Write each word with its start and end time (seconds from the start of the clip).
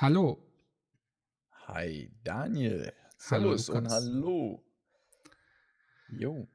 Hallo. 0.00 0.42
Hi 1.66 2.10
Daniel. 2.24 2.90
Hallo, 3.28 3.54
Servus 3.54 3.68
und 3.68 3.84
Lukas. 3.84 3.92
hallo. 3.92 4.64
Jo, 6.08 6.48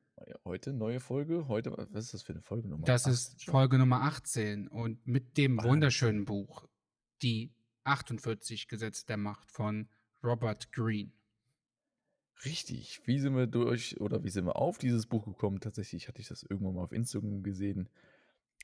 heute 0.43 0.73
neue 0.73 0.99
Folge. 0.99 1.47
Heute, 1.47 1.71
was 1.77 2.05
ist 2.05 2.15
das 2.15 2.23
für 2.23 2.33
eine 2.33 2.41
Folge 2.41 2.67
Nummer? 2.67 2.85
Das 2.85 3.05
Acht 3.05 3.13
ist 3.13 3.43
schon. 3.43 3.51
Folge 3.51 3.77
Nummer 3.77 4.01
18 4.01 4.67
und 4.67 5.05
mit 5.05 5.37
dem 5.37 5.57
Wahnsinn. 5.57 5.71
wunderschönen 5.71 6.25
Buch 6.25 6.67
Die 7.21 7.53
48 7.83 8.67
Gesetze 8.67 9.05
der 9.05 9.17
Macht 9.17 9.51
von 9.51 9.89
Robert 10.23 10.71
Greene. 10.71 11.11
Richtig. 12.45 13.01
Wie 13.05 13.19
sind 13.19 13.35
wir 13.35 13.45
durch 13.45 14.01
oder 14.01 14.23
wie 14.23 14.29
sind 14.29 14.45
wir 14.45 14.55
auf 14.55 14.79
dieses 14.79 15.05
Buch 15.05 15.23
gekommen? 15.23 15.59
Tatsächlich 15.59 16.07
hatte 16.07 16.19
ich 16.19 16.29
das 16.29 16.41
irgendwann 16.41 16.73
mal 16.73 16.83
auf 16.83 16.91
Instagram 16.93 17.43
gesehen. 17.43 17.89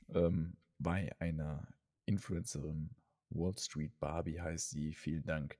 Ähm, 0.08 0.56
bei 0.80 1.14
einer 1.20 1.68
Influencerin, 2.04 2.90
Wall 3.34 3.56
Street 3.58 3.98
Barbie 3.98 4.40
heißt 4.40 4.70
sie. 4.70 4.92
Vielen 4.94 5.24
Dank 5.24 5.58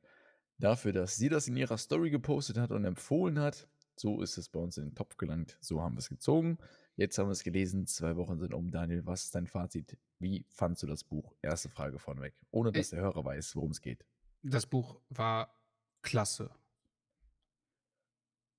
dafür, 0.59 0.93
dass 0.93 1.17
sie 1.17 1.29
das 1.29 1.49
in 1.49 1.57
ihrer 1.57 1.79
Story 1.79 2.11
gepostet 2.11 2.59
hat 2.59 2.71
und 2.71 2.85
empfohlen 2.85 3.39
hat. 3.39 3.69
So 3.97 4.23
ist 4.23 4.39
es 4.39 4.49
bei 4.49 4.59
uns 4.59 4.79
in 4.79 4.85
den 4.85 4.95
Topf 4.95 5.17
gelangt. 5.17 5.59
So 5.61 5.83
haben 5.83 5.95
wir 5.95 5.99
es 6.01 6.09
gezogen. 6.09 6.59
Jetzt 6.97 7.19
haben 7.19 7.29
wir 7.29 7.33
es 7.33 7.43
gelesen. 7.43 7.87
Zwei 7.87 8.17
Wochen 8.17 8.39
sind 8.39 8.55
um. 8.55 8.71
Daniel, 8.71 9.05
was 9.07 9.25
ist 9.25 9.35
dein 9.35 9.47
Fazit? 9.47 9.99
Wie 10.19 10.47
fandst 10.49 10.83
du 10.83 10.87
das 10.87 11.05
Buch? 11.05 11.35
Erste 11.43 11.69
Frage 11.69 11.99
vorneweg. 11.99 12.35
Ohne 12.51 12.73
dass 12.73 12.91
der 12.91 13.01
Hörer 13.01 13.25
weiß, 13.25 13.57
worum 13.57 13.71
es 13.71 13.81
geht. 13.81 14.05
Das 14.43 14.67
Buch 14.67 15.01
war 15.09 15.55
klasse. 16.03 16.51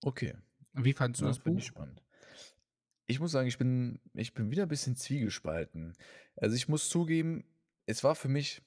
Okay. 0.01 0.35
Wie 0.73 0.93
fandest 0.93 1.21
du 1.21 1.25
das 1.25 1.37
finde 1.37 1.57
Buch? 1.57 1.59
ich 1.59 1.67
spannend. 1.67 2.03
Ich 3.05 3.19
muss 3.19 3.31
sagen, 3.31 3.47
ich 3.47 3.57
bin, 3.57 3.99
ich 4.13 4.33
bin 4.33 4.49
wieder 4.49 4.63
ein 4.63 4.69
bisschen 4.69 4.95
zwiegespalten. 4.95 5.93
Also 6.35 6.55
ich 6.55 6.67
muss 6.67 6.89
zugeben, 6.89 7.43
es 7.85 8.03
war 8.03 8.15
für 8.15 8.29
mich, 8.29 8.61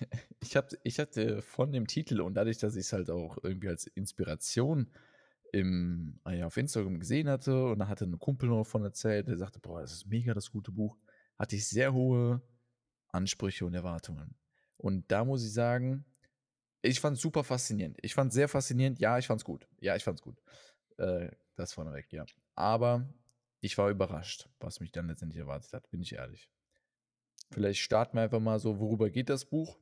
ich, 0.40 0.56
hab, 0.56 0.70
ich 0.82 0.98
hatte 0.98 1.42
von 1.42 1.72
dem 1.72 1.86
Titel 1.86 2.20
und 2.20 2.34
dadurch, 2.34 2.58
dass 2.58 2.76
ich 2.76 2.86
es 2.86 2.92
halt 2.92 3.10
auch 3.10 3.38
irgendwie 3.42 3.68
als 3.68 3.86
Inspiration 3.86 4.90
im, 5.52 6.18
ah 6.24 6.46
auf 6.46 6.56
Instagram 6.56 6.98
gesehen 6.98 7.28
hatte 7.28 7.66
und 7.66 7.78
da 7.78 7.88
hatte 7.88 8.04
ein 8.04 8.18
Kumpel 8.18 8.48
noch 8.48 8.58
davon 8.58 8.84
erzählt, 8.84 9.28
der 9.28 9.38
sagte, 9.38 9.60
boah, 9.60 9.80
das 9.80 9.92
ist 9.92 10.06
mega 10.06 10.34
das 10.34 10.50
gute 10.50 10.72
Buch, 10.72 10.96
hatte 11.38 11.56
ich 11.56 11.68
sehr 11.68 11.92
hohe 11.92 12.42
Ansprüche 13.08 13.64
und 13.64 13.74
Erwartungen. 13.74 14.34
Und 14.76 15.10
da 15.10 15.24
muss 15.24 15.44
ich 15.44 15.52
sagen, 15.52 16.04
ich 16.82 17.00
fand 17.00 17.16
es 17.16 17.22
super 17.22 17.44
faszinierend. 17.44 17.98
Ich 18.02 18.14
fand 18.14 18.28
es 18.28 18.34
sehr 18.34 18.48
faszinierend. 18.48 18.98
Ja, 18.98 19.18
ich 19.18 19.26
fand 19.26 19.40
es 19.40 19.44
gut. 19.44 19.66
Ja, 19.80 19.96
ich 19.96 20.04
fand 20.04 20.18
es 20.18 20.22
gut. 20.22 20.42
Äh, 20.98 21.30
das 21.56 21.72
vorneweg, 21.72 22.12
ja. 22.12 22.26
Aber 22.54 23.08
ich 23.60 23.78
war 23.78 23.88
überrascht, 23.88 24.48
was 24.60 24.80
mich 24.80 24.92
dann 24.92 25.06
letztendlich 25.06 25.40
erwartet 25.40 25.72
hat, 25.72 25.90
bin 25.90 26.02
ich 26.02 26.14
ehrlich. 26.14 26.50
Vielleicht 27.50 27.80
starten 27.80 28.16
wir 28.16 28.22
einfach 28.22 28.40
mal 28.40 28.58
so, 28.58 28.80
worüber 28.80 29.08
geht 29.08 29.30
das 29.30 29.44
Buch? 29.44 29.78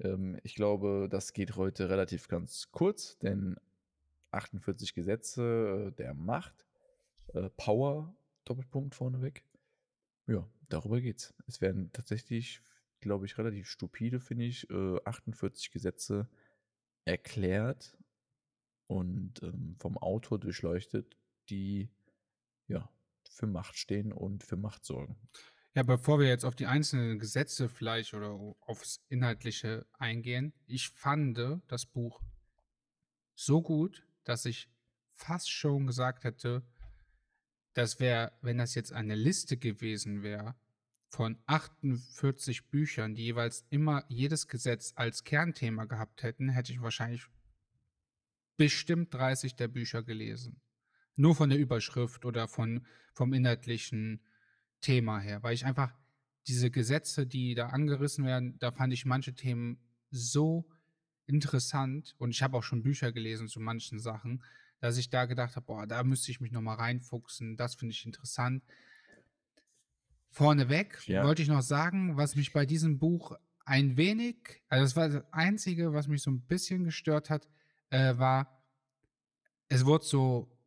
Ähm, 0.00 0.38
ich 0.42 0.54
glaube, 0.54 1.08
das 1.10 1.32
geht 1.32 1.56
heute 1.56 1.88
relativ 1.90 2.28
ganz 2.28 2.70
kurz, 2.70 3.18
denn 3.18 3.56
48 4.30 4.94
Gesetze 4.94 5.88
äh, 5.88 5.92
der 5.92 6.14
Macht, 6.14 6.66
äh, 7.34 7.50
Power, 7.56 8.14
Doppelpunkt 8.44 8.94
vorneweg. 8.94 9.44
Ja, 10.26 10.48
darüber 10.68 11.00
geht's. 11.00 11.34
Es 11.46 11.60
werden 11.60 11.90
tatsächlich, 11.92 12.60
glaube 13.00 13.26
ich, 13.26 13.38
relativ 13.38 13.68
stupide, 13.68 14.20
finde 14.20 14.44
ich, 14.44 14.68
äh, 14.70 15.00
48 15.04 15.70
Gesetze 15.70 16.28
erklärt 17.04 17.96
und 18.86 19.42
ähm, 19.42 19.76
vom 19.78 19.96
Autor 19.98 20.38
durchleuchtet, 20.38 21.16
die 21.48 21.90
ja 22.66 22.90
für 23.30 23.46
Macht 23.46 23.76
stehen 23.76 24.12
und 24.12 24.42
für 24.44 24.56
Macht 24.56 24.84
sorgen. 24.84 25.16
Ja, 25.78 25.84
bevor 25.84 26.18
wir 26.18 26.26
jetzt 26.26 26.44
auf 26.44 26.56
die 26.56 26.66
einzelnen 26.66 27.20
Gesetze 27.20 27.68
vielleicht 27.68 28.12
oder 28.12 28.32
aufs 28.62 29.00
Inhaltliche 29.10 29.86
eingehen, 29.92 30.52
ich 30.66 30.88
fand 30.88 31.38
das 31.68 31.86
Buch 31.86 32.20
so 33.36 33.62
gut, 33.62 34.04
dass 34.24 34.44
ich 34.44 34.68
fast 35.14 35.52
schon 35.52 35.86
gesagt 35.86 36.24
hätte, 36.24 36.66
das 37.74 38.00
wäre, 38.00 38.32
wenn 38.42 38.58
das 38.58 38.74
jetzt 38.74 38.92
eine 38.92 39.14
Liste 39.14 39.56
gewesen 39.56 40.24
wäre 40.24 40.56
von 41.10 41.38
48 41.46 42.70
Büchern, 42.70 43.14
die 43.14 43.26
jeweils 43.26 43.64
immer 43.70 44.04
jedes 44.08 44.48
Gesetz 44.48 44.94
als 44.96 45.22
Kernthema 45.22 45.84
gehabt 45.84 46.24
hätten, 46.24 46.48
hätte 46.48 46.72
ich 46.72 46.82
wahrscheinlich 46.82 47.24
bestimmt 48.56 49.14
30 49.14 49.54
der 49.54 49.68
Bücher 49.68 50.02
gelesen. 50.02 50.60
Nur 51.14 51.36
von 51.36 51.50
der 51.50 51.58
Überschrift 51.60 52.24
oder 52.24 52.48
von, 52.48 52.84
vom 53.14 53.32
inhaltlichen 53.32 54.24
Thema 54.80 55.18
her, 55.18 55.42
weil 55.42 55.54
ich 55.54 55.64
einfach 55.64 55.92
diese 56.46 56.70
Gesetze, 56.70 57.26
die 57.26 57.54
da 57.54 57.68
angerissen 57.68 58.24
werden, 58.24 58.58
da 58.58 58.72
fand 58.72 58.92
ich 58.92 59.04
manche 59.04 59.34
Themen 59.34 59.78
so 60.10 60.68
interessant 61.26 62.14
und 62.18 62.30
ich 62.30 62.42
habe 62.42 62.56
auch 62.56 62.62
schon 62.62 62.82
Bücher 62.82 63.12
gelesen 63.12 63.48
zu 63.48 63.60
manchen 63.60 63.98
Sachen, 63.98 64.42
dass 64.80 64.96
ich 64.96 65.10
da 65.10 65.26
gedacht 65.26 65.56
habe, 65.56 65.66
boah, 65.66 65.86
da 65.86 66.02
müsste 66.04 66.30
ich 66.30 66.40
mich 66.40 66.52
nochmal 66.52 66.76
reinfuchsen, 66.76 67.56
das 67.56 67.74
finde 67.74 67.92
ich 67.92 68.06
interessant. 68.06 68.64
Vorneweg 70.30 71.06
Ja. 71.06 71.24
wollte 71.24 71.42
ich 71.42 71.48
noch 71.48 71.62
sagen, 71.62 72.16
was 72.16 72.36
mich 72.36 72.52
bei 72.52 72.64
diesem 72.64 72.98
Buch 72.98 73.36
ein 73.64 73.96
wenig, 73.96 74.62
also 74.68 74.84
das 74.84 74.96
war 74.96 75.08
das 75.08 75.32
Einzige, 75.32 75.92
was 75.92 76.08
mich 76.08 76.22
so 76.22 76.30
ein 76.30 76.40
bisschen 76.40 76.84
gestört 76.84 77.28
hat, 77.28 77.48
äh, 77.90 78.16
war, 78.16 78.62
es 79.68 79.84
wurde 79.84 80.04
so 80.04 80.57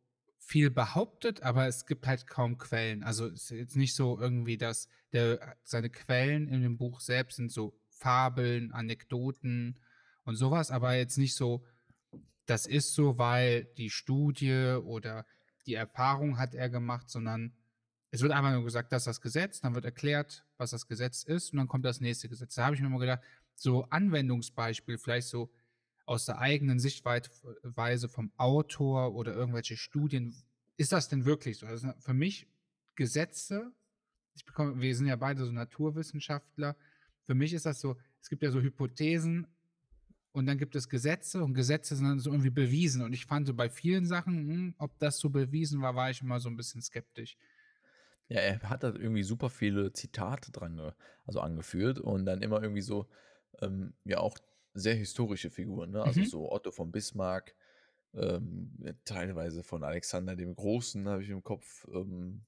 viel 0.44 0.70
behauptet, 0.70 1.42
aber 1.42 1.66
es 1.66 1.86
gibt 1.86 2.06
halt 2.06 2.26
kaum 2.26 2.58
Quellen. 2.58 3.02
Also 3.02 3.26
es 3.26 3.44
ist 3.44 3.50
jetzt 3.50 3.76
nicht 3.76 3.94
so 3.94 4.18
irgendwie, 4.18 4.58
dass 4.58 4.88
der, 5.12 5.56
seine 5.62 5.88
Quellen 5.88 6.48
in 6.48 6.62
dem 6.62 6.76
Buch 6.76 7.00
selbst 7.00 7.36
sind 7.36 7.52
so 7.52 7.78
Fabeln, 7.88 8.72
Anekdoten 8.72 9.78
und 10.24 10.36
sowas, 10.36 10.70
aber 10.70 10.94
jetzt 10.94 11.16
nicht 11.16 11.36
so, 11.36 11.64
das 12.46 12.66
ist 12.66 12.94
so, 12.94 13.18
weil 13.18 13.64
die 13.76 13.90
Studie 13.90 14.78
oder 14.82 15.24
die 15.66 15.74
Erfahrung 15.74 16.38
hat 16.38 16.54
er 16.54 16.68
gemacht, 16.68 17.08
sondern 17.08 17.54
es 18.10 18.20
wird 18.20 18.32
einfach 18.32 18.52
nur 18.52 18.64
gesagt, 18.64 18.92
das 18.92 19.02
ist 19.02 19.06
das 19.06 19.20
Gesetz, 19.20 19.60
dann 19.60 19.74
wird 19.74 19.84
erklärt, 19.84 20.44
was 20.58 20.72
das 20.72 20.86
Gesetz 20.86 21.22
ist 21.22 21.52
und 21.52 21.58
dann 21.58 21.68
kommt 21.68 21.84
das 21.84 22.00
nächste 22.00 22.28
Gesetz. 22.28 22.56
Da 22.56 22.66
habe 22.66 22.74
ich 22.74 22.82
mir 22.82 22.88
mal 22.88 22.98
gedacht, 22.98 23.22
so 23.54 23.84
Anwendungsbeispiel, 23.84 24.98
vielleicht 24.98 25.28
so 25.28 25.50
aus 26.04 26.26
der 26.26 26.38
eigenen 26.38 26.78
Sichtweise 26.80 28.08
vom 28.08 28.32
Autor 28.36 29.14
oder 29.14 29.34
irgendwelche 29.34 29.76
Studien, 29.76 30.34
ist 30.76 30.92
das 30.92 31.08
denn 31.08 31.24
wirklich 31.24 31.58
so? 31.58 31.66
Also 31.66 31.92
für 31.98 32.14
mich 32.14 32.48
Gesetze, 32.96 33.72
ich 34.34 34.44
bekomme, 34.44 34.80
wir 34.80 34.96
sind 34.96 35.06
ja 35.06 35.16
beide 35.16 35.44
so 35.44 35.52
Naturwissenschaftler, 35.52 36.76
für 37.24 37.34
mich 37.34 37.52
ist 37.52 37.66
das 37.66 37.80
so, 37.80 37.96
es 38.20 38.28
gibt 38.28 38.42
ja 38.42 38.50
so 38.50 38.60
Hypothesen 38.60 39.46
und 40.32 40.46
dann 40.46 40.58
gibt 40.58 40.74
es 40.76 40.88
Gesetze 40.88 41.44
und 41.44 41.54
Gesetze 41.54 41.94
sind 41.94 42.06
dann 42.06 42.18
so 42.18 42.30
irgendwie 42.30 42.50
bewiesen 42.50 43.02
und 43.02 43.12
ich 43.12 43.26
fand 43.26 43.46
so 43.46 43.54
bei 43.54 43.68
vielen 43.68 44.06
Sachen, 44.06 44.34
hm, 44.48 44.74
ob 44.78 44.98
das 44.98 45.18
so 45.18 45.30
bewiesen 45.30 45.82
war, 45.82 45.94
war 45.94 46.10
ich 46.10 46.20
immer 46.22 46.40
so 46.40 46.48
ein 46.48 46.56
bisschen 46.56 46.82
skeptisch. 46.82 47.36
Ja, 48.28 48.40
er 48.40 48.60
hat 48.62 48.82
da 48.82 48.88
irgendwie 48.88 49.22
super 49.22 49.50
viele 49.50 49.92
Zitate 49.92 50.52
dran, 50.52 50.76
ge- 50.76 50.92
also 51.26 51.40
angeführt 51.40 52.00
und 52.00 52.24
dann 52.24 52.40
immer 52.40 52.62
irgendwie 52.62 52.80
so, 52.80 53.06
ähm, 53.60 53.92
ja 54.04 54.18
auch 54.18 54.38
sehr 54.74 54.94
historische 54.94 55.50
Figuren, 55.50 55.90
ne? 55.90 56.04
Also 56.04 56.22
Mhm. 56.22 56.26
so 56.26 56.50
Otto 56.52 56.70
von 56.70 56.92
Bismarck, 56.92 57.54
ähm, 58.14 58.72
teilweise 59.04 59.62
von 59.62 59.84
Alexander 59.84 60.36
dem 60.36 60.54
Großen 60.56 61.08
habe 61.08 61.22
ich 61.22 61.30
im 61.30 61.42
Kopf. 61.44 61.86
Ähm, 61.92 62.42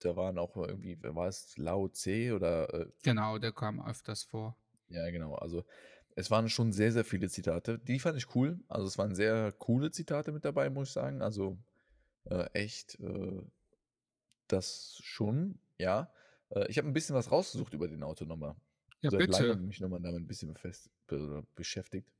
da 0.00 0.16
waren 0.16 0.38
auch 0.38 0.56
irgendwie, 0.56 0.98
wer 1.00 1.14
war 1.16 1.28
es, 1.28 1.56
Lao 1.58 1.88
Tse 1.88 2.34
oder 2.34 2.72
äh, 2.74 2.86
Genau, 3.04 3.38
der 3.38 3.52
kam 3.52 3.80
öfters 3.80 4.24
vor. 4.24 4.58
ja, 4.88 5.10
genau. 5.10 5.34
Also 5.34 5.64
es 6.16 6.30
waren 6.30 6.48
schon 6.48 6.72
sehr, 6.72 6.92
sehr 6.92 7.04
viele 7.04 7.28
Zitate. 7.28 7.78
Die 7.78 7.98
fand 7.98 8.16
ich 8.18 8.34
cool. 8.34 8.60
Also 8.68 8.86
es 8.86 8.98
waren 8.98 9.14
sehr 9.14 9.52
coole 9.52 9.90
Zitate 9.90 10.32
mit 10.32 10.44
dabei, 10.44 10.70
muss 10.70 10.88
ich 10.88 10.94
sagen. 10.94 11.22
Also 11.22 11.58
äh, 12.26 12.46
echt 12.54 12.98
äh, 13.00 13.42
das 14.48 14.98
schon, 15.02 15.58
ja. 15.78 16.12
Äh, 16.50 16.66
ich 16.68 16.78
habe 16.78 16.88
ein 16.88 16.92
bisschen 16.92 17.14
was 17.16 17.30
rausgesucht 17.30 17.72
über 17.74 17.88
den 17.88 18.02
Autor 18.02 18.26
nochmal. 18.26 18.56
Ja, 19.00 19.10
Seit 19.10 19.18
bitte. 19.18 19.28
langem 19.28 19.66
mich 19.66 19.80
nochmal 19.80 20.00
damit 20.00 20.22
ein 20.22 20.26
bisschen 20.26 20.52
befest, 20.52 20.90
be 21.03 21.03
beschäftigt. 21.54 22.12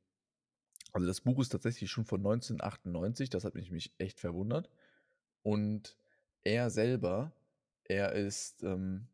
Also 0.92 1.06
das 1.06 1.20
Buch 1.20 1.40
ist 1.40 1.48
tatsächlich 1.50 1.90
schon 1.90 2.04
von 2.04 2.20
1998, 2.20 3.28
das 3.30 3.44
hat 3.44 3.54
mich, 3.54 3.70
mich 3.70 3.92
echt 3.98 4.20
verwundert. 4.20 4.70
Und 5.42 5.96
er 6.44 6.70
selber, 6.70 7.32
er 7.84 8.12
ist, 8.12 8.62
ähm, 8.62 9.08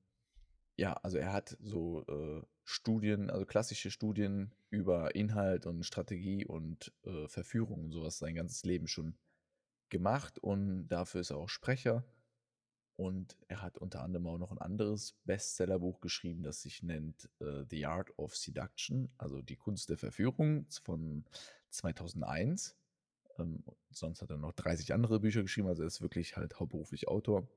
ja, 0.77 0.93
also 0.95 1.17
er 1.17 1.33
hat 1.33 1.57
so 1.61 2.05
äh, 2.07 2.43
Studien, 2.65 3.31
also 3.31 3.47
klassische 3.47 3.91
Studien 3.91 4.53
über 4.69 5.15
Inhalt 5.15 5.67
und 5.67 5.85
Strategie 5.85 6.45
und 6.47 6.93
äh, 7.05 7.27
Verführung 7.29 7.85
und 7.85 7.93
sowas 7.93 8.19
sein 8.19 8.35
ganzes 8.35 8.65
Leben 8.65 8.87
schon 8.87 9.17
gemacht 9.89 10.39
und 10.39 10.89
dafür 10.89 11.23
ist 11.23 11.31
er 11.31 11.39
auch 11.39 11.49
Sprecher. 11.49 12.05
Und 13.01 13.39
er 13.49 13.63
hat 13.63 13.79
unter 13.79 14.03
anderem 14.03 14.27
auch 14.27 14.37
noch 14.37 14.51
ein 14.51 14.59
anderes 14.59 15.15
Bestsellerbuch 15.25 16.03
geschrieben, 16.03 16.43
das 16.43 16.61
sich 16.61 16.83
nennt 16.83 17.31
äh, 17.41 17.65
The 17.71 17.87
Art 17.87 18.13
of 18.19 18.37
Seduction, 18.37 19.09
also 19.17 19.41
die 19.41 19.57
Kunst 19.57 19.89
der 19.89 19.97
Verführung 19.97 20.67
von 20.83 21.25
2001. 21.71 22.77
Ähm, 23.39 23.65
sonst 23.91 24.21
hat 24.21 24.29
er 24.29 24.37
noch 24.37 24.53
30 24.53 24.93
andere 24.93 25.19
Bücher 25.19 25.41
geschrieben, 25.41 25.69
also 25.69 25.83
er 25.83 25.87
ist 25.87 26.03
wirklich 26.03 26.37
halt 26.37 26.61
hauptberuflich 26.61 27.09
Autor. 27.09 27.49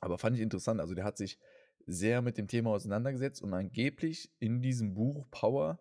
Aber 0.00 0.16
fand 0.16 0.36
ich 0.36 0.42
interessant, 0.42 0.80
also 0.80 0.94
der 0.94 1.04
hat 1.04 1.16
sich 1.16 1.40
sehr 1.84 2.22
mit 2.22 2.38
dem 2.38 2.46
Thema 2.46 2.70
auseinandergesetzt 2.70 3.42
und 3.42 3.52
angeblich 3.52 4.30
in 4.38 4.62
diesem 4.62 4.94
Buch 4.94 5.26
Power, 5.32 5.80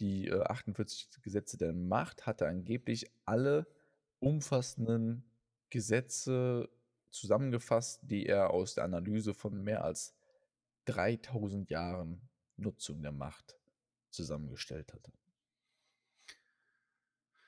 die 0.00 0.28
äh, 0.28 0.40
48 0.40 1.20
Gesetze 1.20 1.58
der 1.58 1.74
Macht, 1.74 2.24
hat 2.24 2.40
er 2.40 2.48
angeblich 2.48 3.10
alle 3.26 3.66
umfassenden 4.20 5.22
Gesetze 5.68 6.70
zusammengefasst, 7.10 8.00
die 8.02 8.26
er 8.26 8.50
aus 8.50 8.74
der 8.74 8.84
Analyse 8.84 9.34
von 9.34 9.62
mehr 9.62 9.84
als 9.84 10.14
3000 10.86 11.70
Jahren 11.70 12.28
Nutzung 12.56 13.02
der 13.02 13.12
Macht 13.12 13.56
zusammengestellt 14.10 14.92
hat. 14.92 15.10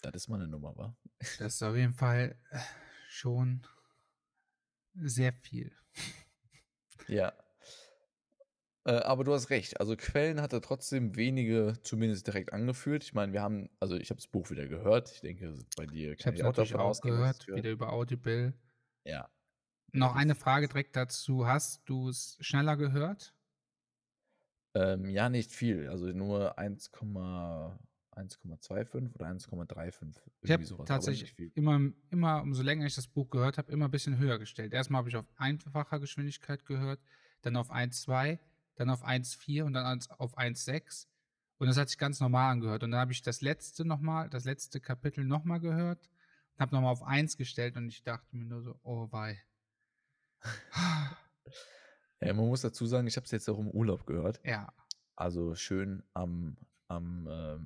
Das 0.03 0.15
ist 0.15 0.29
mal 0.29 0.37
eine 0.37 0.49
Nummer, 0.49 0.77
wa? 0.77 0.97
Das 1.19 1.55
ist 1.55 1.63
auf 1.63 1.75
jeden 1.75 1.95
Fall 1.95 2.39
äh, 2.51 2.59
schon 3.09 3.67
sehr 4.95 5.33
viel. 5.33 5.73
Ja. 7.09 7.33
Äh, 8.85 8.93
aber 8.93 9.25
du 9.25 9.33
hast 9.33 9.51
recht. 9.51 9.81
Also 9.81 9.97
Quellen 9.97 10.41
hat 10.41 10.53
er 10.53 10.61
trotzdem 10.61 11.17
wenige 11.17 11.75
zumindest 11.83 12.27
direkt 12.27 12.53
angeführt. 12.53 13.03
Ich 13.03 13.15
meine, 13.15 13.33
wir 13.33 13.43
haben, 13.43 13.71
also 13.81 13.97
ich 13.97 14.11
habe 14.11 14.19
das 14.19 14.29
Buch 14.29 14.51
wieder 14.51 14.67
gehört. 14.67 15.11
Ich 15.13 15.21
denke, 15.21 15.55
bei 15.77 15.87
dir 15.87 16.17
kann 16.17 16.35
ich, 16.35 16.41
ich 16.41 16.47
auch 16.47 16.53
davon 16.53 16.81
auch 16.81 17.01
gehört, 17.01 17.47
wieder 17.49 17.71
über 17.71 17.93
Audible. 17.93 18.55
Ja. 19.05 19.29
Noch 19.93 20.15
eine 20.15 20.35
Frage 20.35 20.69
direkt 20.69 20.97
dazu. 20.97 21.47
Hast 21.47 21.89
du 21.89 22.09
es 22.09 22.37
schneller 22.41 22.77
gehört? 22.77 23.35
Ähm, 24.75 25.09
ja, 25.09 25.29
nicht 25.29 25.51
viel. 25.51 25.89
Also 25.89 26.07
nur 26.07 26.59
1,25 26.59 29.15
oder 29.15 29.27
1,35. 29.27 30.17
Ich 30.43 30.51
habe 30.51 30.85
tatsächlich 30.85 31.35
immer, 31.55 31.81
immer, 32.11 32.43
umso 32.43 32.63
länger 32.63 32.87
ich 32.87 32.95
das 32.95 33.09
Buch 33.09 33.31
gehört 33.31 33.59
habe, 33.59 33.73
immer 33.73 33.87
ein 33.87 33.91
bisschen 33.91 34.19
höher 34.19 34.39
gestellt. 34.39 34.75
Erstmal 34.75 35.01
habe 35.01 35.09
ich 35.09 35.17
auf 35.17 35.27
einfacher 35.37 36.01
Geschwindigkeit 36.01 36.67
gehört, 36.67 37.01
dann 37.43 37.57
auf 37.57 37.71
1,2, 37.71 38.39
dann 38.77 38.91
auf 38.91 39.05
1,4 39.05 39.65
und 39.65 39.73
dann 39.73 40.01
auf 40.19 40.37
1,6. 40.37 41.07
Und 41.59 41.67
das 41.67 41.77
hat 41.77 41.89
sich 41.89 41.99
ganz 41.99 42.21
normal 42.21 42.53
angehört. 42.53 42.85
Und 42.85 42.93
dann 42.93 43.01
habe 43.01 43.13
ich 43.13 43.23
das 43.23 43.41
letzte 43.41 43.85
nochmal, 43.85 44.29
das 44.29 44.45
letzte 44.45 44.81
Kapitel 44.81 45.25
nochmal 45.25 45.61
gehört 45.61 46.09
und 46.55 46.61
habe 46.61 46.75
nochmal 46.75 46.93
auf 46.93 47.03
1 47.03 47.37
gestellt 47.37 47.77
und 47.77 47.89
ich 47.89 48.05
dachte 48.05 48.37
mir 48.37 48.45
nur 48.45 48.63
so, 48.63 48.79
oh 48.83 49.09
wei. 49.11 49.43
Ja, 52.21 52.35
man 52.35 52.47
muss 52.47 52.63
dazu 52.63 52.87
sagen, 52.87 53.07
ich 53.07 53.17
habe 53.17 53.27
es 53.27 53.31
jetzt 53.31 53.49
auch 53.49 53.59
im 53.59 53.71
Urlaub 53.71 54.07
gehört. 54.07 54.41
Ja. 54.45 54.73
Also 55.15 55.55
schön 55.55 56.03
am, 56.15 56.57
am, 56.89 57.27
äh, 57.27 57.59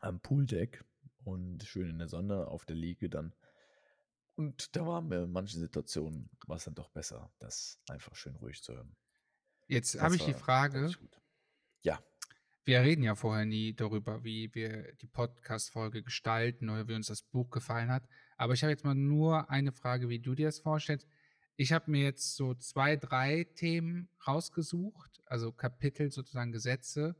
am 0.00 0.20
Pooldeck 0.20 0.84
und 1.24 1.64
schön 1.64 1.90
in 1.90 1.98
der 1.98 2.08
Sonne 2.08 2.46
auf 2.46 2.64
der 2.66 2.76
Liege 2.76 3.08
dann. 3.08 3.34
Und 4.34 4.76
da 4.76 4.86
waren 4.86 5.08
mir 5.08 5.24
in 5.24 5.32
manchen 5.32 5.60
Situationen 5.60 6.30
war 6.46 6.56
es 6.56 6.64
dann 6.64 6.74
doch 6.74 6.90
besser, 6.90 7.32
das 7.38 7.80
einfach 7.88 8.14
schön 8.14 8.36
ruhig 8.36 8.62
zu 8.62 8.74
hören. 8.74 8.94
Jetzt 9.66 10.00
habe 10.00 10.16
ich 10.16 10.24
die 10.24 10.34
Frage. 10.34 10.90
Ja. 11.82 12.00
Wir 12.64 12.82
reden 12.82 13.02
ja 13.02 13.14
vorher 13.14 13.46
nie 13.46 13.74
darüber, 13.74 14.24
wie 14.24 14.54
wir 14.54 14.92
die 14.96 15.06
Podcast-Folge 15.06 16.02
gestalten 16.02 16.68
oder 16.68 16.86
wie 16.86 16.94
uns 16.94 17.08
das 17.08 17.22
Buch 17.22 17.50
gefallen 17.50 17.90
hat. 17.90 18.06
Aber 18.36 18.52
ich 18.52 18.62
habe 18.62 18.70
jetzt 18.70 18.84
mal 18.84 18.94
nur 18.94 19.50
eine 19.50 19.72
Frage, 19.72 20.08
wie 20.08 20.20
du 20.20 20.34
dir 20.34 20.46
das 20.46 20.60
vorstellst. 20.60 21.08
Ich 21.60 21.72
habe 21.72 21.90
mir 21.90 22.04
jetzt 22.04 22.36
so 22.36 22.54
zwei, 22.54 22.94
drei 22.94 23.42
Themen 23.42 24.08
rausgesucht, 24.24 25.20
also 25.26 25.50
Kapitel 25.50 26.12
sozusagen 26.12 26.52
Gesetze, 26.52 27.16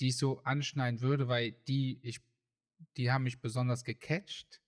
die 0.00 0.08
ich 0.08 0.18
so 0.18 0.42
anschneiden 0.42 1.00
würde, 1.00 1.28
weil 1.28 1.52
die 1.66 1.98
ich, 2.02 2.20
die 2.98 3.10
haben 3.10 3.24
mich 3.24 3.40
besonders 3.40 3.82
gecatcht. 3.82 4.60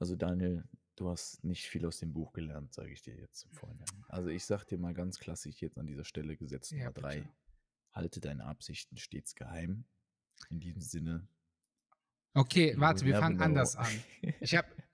Also 0.00 0.16
Daniel, 0.16 0.64
du 0.96 1.08
hast 1.08 1.44
nicht 1.44 1.68
viel 1.68 1.86
aus 1.86 2.00
dem 2.00 2.12
Buch 2.12 2.32
gelernt, 2.32 2.74
sage 2.74 2.90
ich 2.90 3.02
dir 3.02 3.14
jetzt 3.14 3.44
im 3.44 3.52
Vorhinein. 3.52 4.04
Also 4.08 4.28
ich 4.30 4.44
sage 4.44 4.64
dir 4.66 4.78
mal 4.78 4.92
ganz 4.92 5.20
klassisch 5.20 5.62
jetzt 5.62 5.78
an 5.78 5.86
dieser 5.86 6.04
Stelle 6.04 6.36
Gesetz 6.36 6.72
Nummer 6.72 6.84
ja, 6.86 6.90
drei. 6.90 7.28
Halte 7.92 8.18
deine 8.18 8.44
Absichten 8.44 8.96
stets 8.96 9.36
geheim. 9.36 9.84
In 10.50 10.58
diesem 10.58 10.80
Sinne. 10.80 11.28
Okay, 12.34 12.74
warte, 12.76 13.04
wir 13.04 13.18
fangen 13.18 13.40
anders 13.40 13.76
an. 13.76 13.92
Ich 14.40 14.56
habe 14.56 14.66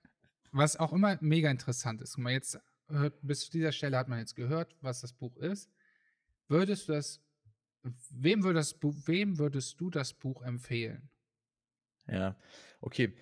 was 0.51 0.77
auch 0.77 0.93
immer 0.93 1.17
mega 1.21 1.49
interessant 1.49 2.01
ist. 2.01 2.17
Mal, 2.17 2.33
jetzt 2.33 2.59
hört, 2.87 3.19
bis 3.21 3.45
zu 3.45 3.51
dieser 3.51 3.71
Stelle 3.71 3.97
hat 3.97 4.07
man 4.07 4.19
jetzt 4.19 4.35
gehört, 4.35 4.75
was 4.81 5.01
das 5.01 5.13
Buch 5.13 5.35
ist. 5.37 5.69
Würdest 6.47 6.89
du 6.89 6.93
das, 6.93 7.21
wem 8.09 8.43
würdest, 8.43 8.77
wem 8.81 9.37
würdest 9.37 9.79
du 9.79 9.89
das 9.89 10.13
Buch 10.13 10.41
empfehlen? 10.41 11.09
Ja, 12.07 12.35
okay. 12.81 13.13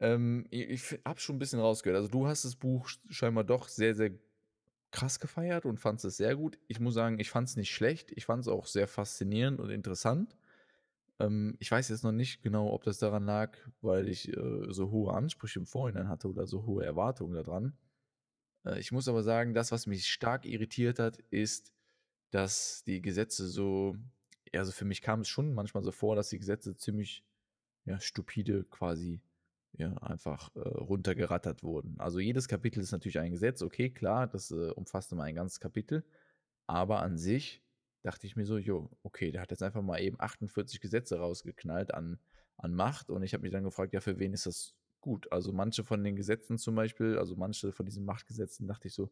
Ähm, 0.00 0.46
ich, 0.50 0.68
ich 0.68 1.00
habe 1.04 1.20
schon 1.20 1.36
ein 1.36 1.38
bisschen 1.38 1.60
rausgehört. 1.60 1.96
Also 1.96 2.10
du 2.10 2.26
hast 2.26 2.44
das 2.44 2.56
Buch 2.56 2.90
scheinbar 3.08 3.44
doch 3.44 3.68
sehr, 3.68 3.94
sehr 3.94 4.10
krass 4.90 5.18
gefeiert 5.18 5.64
und 5.64 5.80
fandest 5.80 6.04
es 6.04 6.16
sehr 6.18 6.36
gut. 6.36 6.58
Ich 6.68 6.78
muss 6.80 6.94
sagen, 6.94 7.18
ich 7.18 7.30
fand 7.30 7.48
es 7.48 7.56
nicht 7.56 7.74
schlecht. 7.74 8.12
Ich 8.12 8.26
fand 8.26 8.42
es 8.42 8.48
auch 8.48 8.66
sehr 8.66 8.86
faszinierend 8.86 9.60
und 9.60 9.70
interessant. 9.70 10.36
Ähm, 11.18 11.56
ich 11.58 11.70
weiß 11.70 11.88
jetzt 11.88 12.04
noch 12.04 12.12
nicht 12.12 12.42
genau, 12.42 12.72
ob 12.72 12.84
das 12.84 12.98
daran 12.98 13.24
lag, 13.24 13.56
weil 13.80 14.08
ich 14.08 14.28
äh, 14.28 14.72
so 14.72 14.90
hohe 14.90 15.12
Ansprüche 15.14 15.58
im 15.58 15.66
Vorhinein 15.66 16.08
hatte 16.08 16.28
oder 16.28 16.46
so 16.46 16.66
hohe 16.66 16.84
Erwartungen 16.84 17.34
daran. 17.34 17.76
Äh, 18.64 18.80
ich 18.80 18.92
muss 18.92 19.08
aber 19.08 19.22
sagen, 19.22 19.54
das, 19.54 19.72
was 19.72 19.86
mich 19.86 20.06
stark 20.06 20.44
irritiert 20.46 20.98
hat, 20.98 21.18
ist, 21.30 21.72
dass 22.30 22.82
die 22.84 23.00
Gesetze 23.00 23.46
so, 23.46 23.96
also 24.52 24.72
für 24.72 24.84
mich 24.84 25.02
kam 25.02 25.20
es 25.20 25.28
schon 25.28 25.54
manchmal 25.54 25.84
so 25.84 25.92
vor, 25.92 26.16
dass 26.16 26.30
die 26.30 26.38
Gesetze 26.38 26.76
ziemlich 26.76 27.24
ja, 27.84 28.00
stupide 28.00 28.64
quasi 28.64 29.20
ja, 29.76 29.92
einfach 29.98 30.54
äh, 30.56 30.60
runtergerattert 30.60 31.62
wurden. 31.62 31.98
Also 31.98 32.18
jedes 32.18 32.48
Kapitel 32.48 32.80
ist 32.80 32.92
natürlich 32.92 33.18
ein 33.18 33.32
Gesetz, 33.32 33.62
okay, 33.62 33.90
klar, 33.90 34.26
das 34.26 34.50
äh, 34.50 34.70
umfasst 34.70 35.12
immer 35.12 35.24
ein 35.24 35.34
ganzes 35.34 35.60
Kapitel, 35.60 36.04
aber 36.66 37.00
an 37.02 37.18
sich 37.18 37.63
dachte 38.04 38.26
ich 38.26 38.36
mir 38.36 38.44
so, 38.44 38.58
jo, 38.58 38.90
okay, 39.02 39.32
der 39.32 39.40
hat 39.40 39.50
jetzt 39.50 39.62
einfach 39.62 39.82
mal 39.82 40.00
eben 40.00 40.20
48 40.20 40.80
Gesetze 40.80 41.18
rausgeknallt 41.18 41.94
an, 41.94 42.20
an 42.56 42.74
Macht 42.74 43.10
und 43.10 43.22
ich 43.22 43.32
habe 43.32 43.42
mich 43.42 43.52
dann 43.52 43.64
gefragt, 43.64 43.94
ja, 43.94 44.00
für 44.00 44.18
wen 44.18 44.34
ist 44.34 44.46
das 44.46 44.74
gut? 45.00 45.30
Also 45.32 45.52
manche 45.52 45.84
von 45.84 46.04
den 46.04 46.14
Gesetzen 46.14 46.58
zum 46.58 46.74
Beispiel, 46.74 47.18
also 47.18 47.34
manche 47.34 47.72
von 47.72 47.86
diesen 47.86 48.04
Machtgesetzen 48.04 48.68
dachte 48.68 48.88
ich 48.88 48.94
so, 48.94 49.10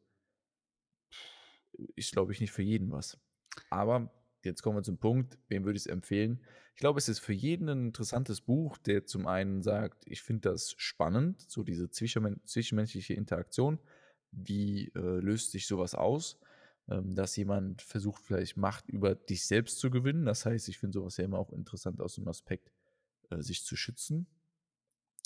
ist 1.97 2.13
glaube 2.13 2.33
ich 2.33 2.41
nicht 2.41 2.53
für 2.53 2.63
jeden 2.63 2.93
was. 2.93 3.19
Aber 3.71 4.13
jetzt 4.45 4.63
kommen 4.63 4.77
wir 4.77 4.83
zum 4.83 4.99
Punkt, 4.99 5.39
wem 5.49 5.65
würde 5.65 5.79
ich 5.79 5.85
es 5.85 5.87
empfehlen? 5.87 6.45
Ich 6.75 6.81
glaube, 6.81 6.99
es 6.99 7.09
ist 7.09 7.21
für 7.21 7.33
jeden 7.33 7.71
ein 7.71 7.87
interessantes 7.87 8.43
Buch, 8.43 8.77
der 8.77 9.07
zum 9.07 9.27
einen 9.27 9.63
sagt, 9.63 10.05
ich 10.07 10.23
finde 10.23 10.51
das 10.51 10.75
spannend, 10.77 11.41
so 11.49 11.63
diese 11.63 11.91
zwischenmenschliche 11.91 13.15
Interaktion, 13.15 13.79
wie 14.33 14.89
äh, 14.95 14.99
löst 14.99 15.51
sich 15.51 15.67
sowas 15.67 15.95
aus? 15.95 16.39
Ähm, 16.89 17.15
dass 17.15 17.37
jemand 17.37 17.83
versucht, 17.83 18.23
vielleicht 18.23 18.57
Macht 18.57 18.89
über 18.89 19.15
dich 19.15 19.47
selbst 19.47 19.79
zu 19.79 19.91
gewinnen. 19.91 20.25
Das 20.25 20.47
heißt, 20.47 20.69
ich 20.69 20.79
finde 20.79 20.99
sowas 20.99 21.17
ja 21.17 21.25
immer 21.25 21.39
auch 21.39 21.53
interessant 21.53 22.01
aus 22.01 22.15
dem 22.15 22.29
Aspekt, 22.29 22.73
äh, 23.31 23.41
sich 23.41 23.65
zu 23.65 23.77
schützen. 23.77 24.27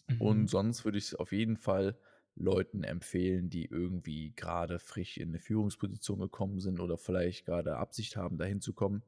Mhm. 0.09 0.21
Und 0.21 0.47
sonst 0.49 0.85
würde 0.85 0.99
ich 0.99 1.05
es 1.05 1.15
auf 1.15 1.33
jeden 1.33 1.57
Fall 1.57 1.99
Leuten 2.35 2.85
empfehlen, 2.85 3.49
die 3.49 3.65
irgendwie 3.65 4.33
gerade 4.35 4.79
frisch 4.79 5.17
in 5.17 5.31
eine 5.31 5.39
Führungsposition 5.39 6.21
gekommen 6.21 6.61
sind 6.61 6.81
oder 6.81 6.99
vielleicht 6.99 7.47
gerade 7.47 7.77
Absicht 7.77 8.17
haben, 8.17 8.37
dahin 8.37 8.61
zu 8.61 8.75
kommen. 8.75 9.03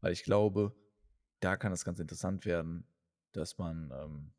Weil 0.00 0.12
ich 0.12 0.22
glaube, 0.22 0.76
da 1.40 1.56
kann 1.56 1.72
es 1.72 1.84
ganz 1.84 1.98
interessant 1.98 2.44
werden, 2.44 2.86
dass 3.32 3.56
man 3.56 3.90
ähm, 3.94 4.32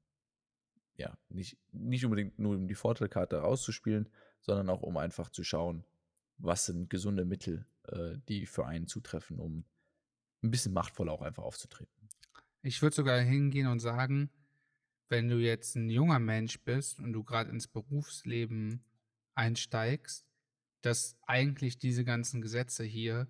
ja 0.95 1.17
nicht, 1.29 1.57
nicht 1.72 2.05
unbedingt 2.05 2.38
nur 2.38 2.55
um 2.55 2.67
die 2.67 2.75
Vorteilkarte 2.75 3.38
rauszuspielen, 3.38 4.10
sondern 4.41 4.69
auch 4.69 4.84
um 4.84 4.98
einfach 4.98 5.29
zu 5.29 5.43
schauen, 5.43 5.84
was 6.37 6.65
sind 6.65 6.89
gesunde 6.89 7.25
Mittel, 7.25 7.65
äh, 7.83 8.17
die 8.27 8.45
für 8.45 8.65
einen 8.65 8.87
zutreffen, 8.87 9.39
um 9.39 9.65
ein 10.43 10.51
bisschen 10.51 10.73
machtvoller 10.73 11.11
auch 11.11 11.21
einfach 11.21 11.43
aufzutreten. 11.43 12.09
Ich 12.61 12.81
würde 12.81 12.95
sogar 12.95 13.19
hingehen 13.19 13.67
und 13.67 13.79
sagen, 13.79 14.29
wenn 15.09 15.29
du 15.29 15.37
jetzt 15.37 15.75
ein 15.75 15.89
junger 15.89 16.19
Mensch 16.19 16.59
bist 16.63 16.99
und 16.99 17.13
du 17.13 17.23
gerade 17.23 17.51
ins 17.51 17.67
Berufsleben 17.67 18.83
einsteigst, 19.35 20.25
dass 20.81 21.17
eigentlich 21.23 21.77
diese 21.77 22.03
ganzen 22.03 22.41
Gesetze 22.41 22.83
hier 22.83 23.27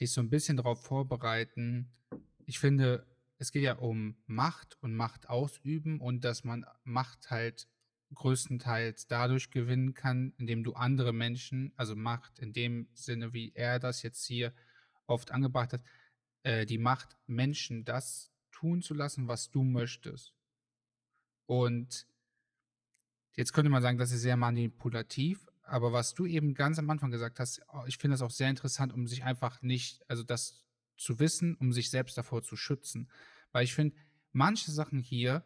dich 0.00 0.12
so 0.12 0.20
ein 0.20 0.30
bisschen 0.30 0.56
darauf 0.56 0.82
vorbereiten. 0.82 1.92
Ich 2.46 2.58
finde, 2.58 3.06
es 3.38 3.52
geht 3.52 3.62
ja 3.62 3.74
um 3.74 4.16
Macht 4.26 4.78
und 4.82 4.94
Macht 4.94 5.28
ausüben 5.28 6.00
und 6.00 6.24
dass 6.24 6.44
man 6.44 6.64
Macht 6.84 7.30
halt 7.30 7.68
größtenteils 8.14 9.06
dadurch 9.06 9.50
gewinnen 9.50 9.94
kann, 9.94 10.32
indem 10.36 10.64
du 10.64 10.74
andere 10.74 11.12
Menschen, 11.12 11.72
also 11.76 11.96
Macht 11.96 12.38
in 12.38 12.52
dem 12.52 12.88
Sinne, 12.94 13.32
wie 13.32 13.52
er 13.54 13.78
das 13.78 14.02
jetzt 14.02 14.24
hier 14.26 14.52
oft 15.06 15.30
angebracht 15.30 15.72
hat, 15.72 15.82
äh, 16.42 16.66
die 16.66 16.78
Macht, 16.78 17.16
Menschen 17.26 17.84
das 17.84 18.32
tun 18.50 18.82
zu 18.82 18.94
lassen, 18.94 19.28
was 19.28 19.50
du 19.50 19.62
möchtest. 19.62 20.34
Und 21.46 22.06
jetzt 23.34 23.52
könnte 23.52 23.70
man 23.70 23.82
sagen, 23.82 23.98
das 23.98 24.12
ist 24.12 24.22
sehr 24.22 24.36
manipulativ, 24.36 25.46
aber 25.62 25.92
was 25.92 26.14
du 26.14 26.26
eben 26.26 26.54
ganz 26.54 26.78
am 26.78 26.90
Anfang 26.90 27.10
gesagt 27.10 27.40
hast, 27.40 27.62
oh, 27.68 27.84
ich 27.86 27.98
finde 27.98 28.14
das 28.14 28.22
auch 28.22 28.30
sehr 28.30 28.50
interessant, 28.50 28.92
um 28.92 29.06
sich 29.06 29.24
einfach 29.24 29.62
nicht, 29.62 30.08
also 30.08 30.22
das 30.22 30.64
zu 30.96 31.18
wissen, 31.18 31.54
um 31.56 31.72
sich 31.72 31.90
selbst 31.90 32.16
davor 32.16 32.42
zu 32.42 32.56
schützen. 32.56 33.10
Weil 33.52 33.64
ich 33.64 33.74
finde, 33.74 33.96
manche 34.32 34.70
Sachen 34.70 34.98
hier, 34.98 35.44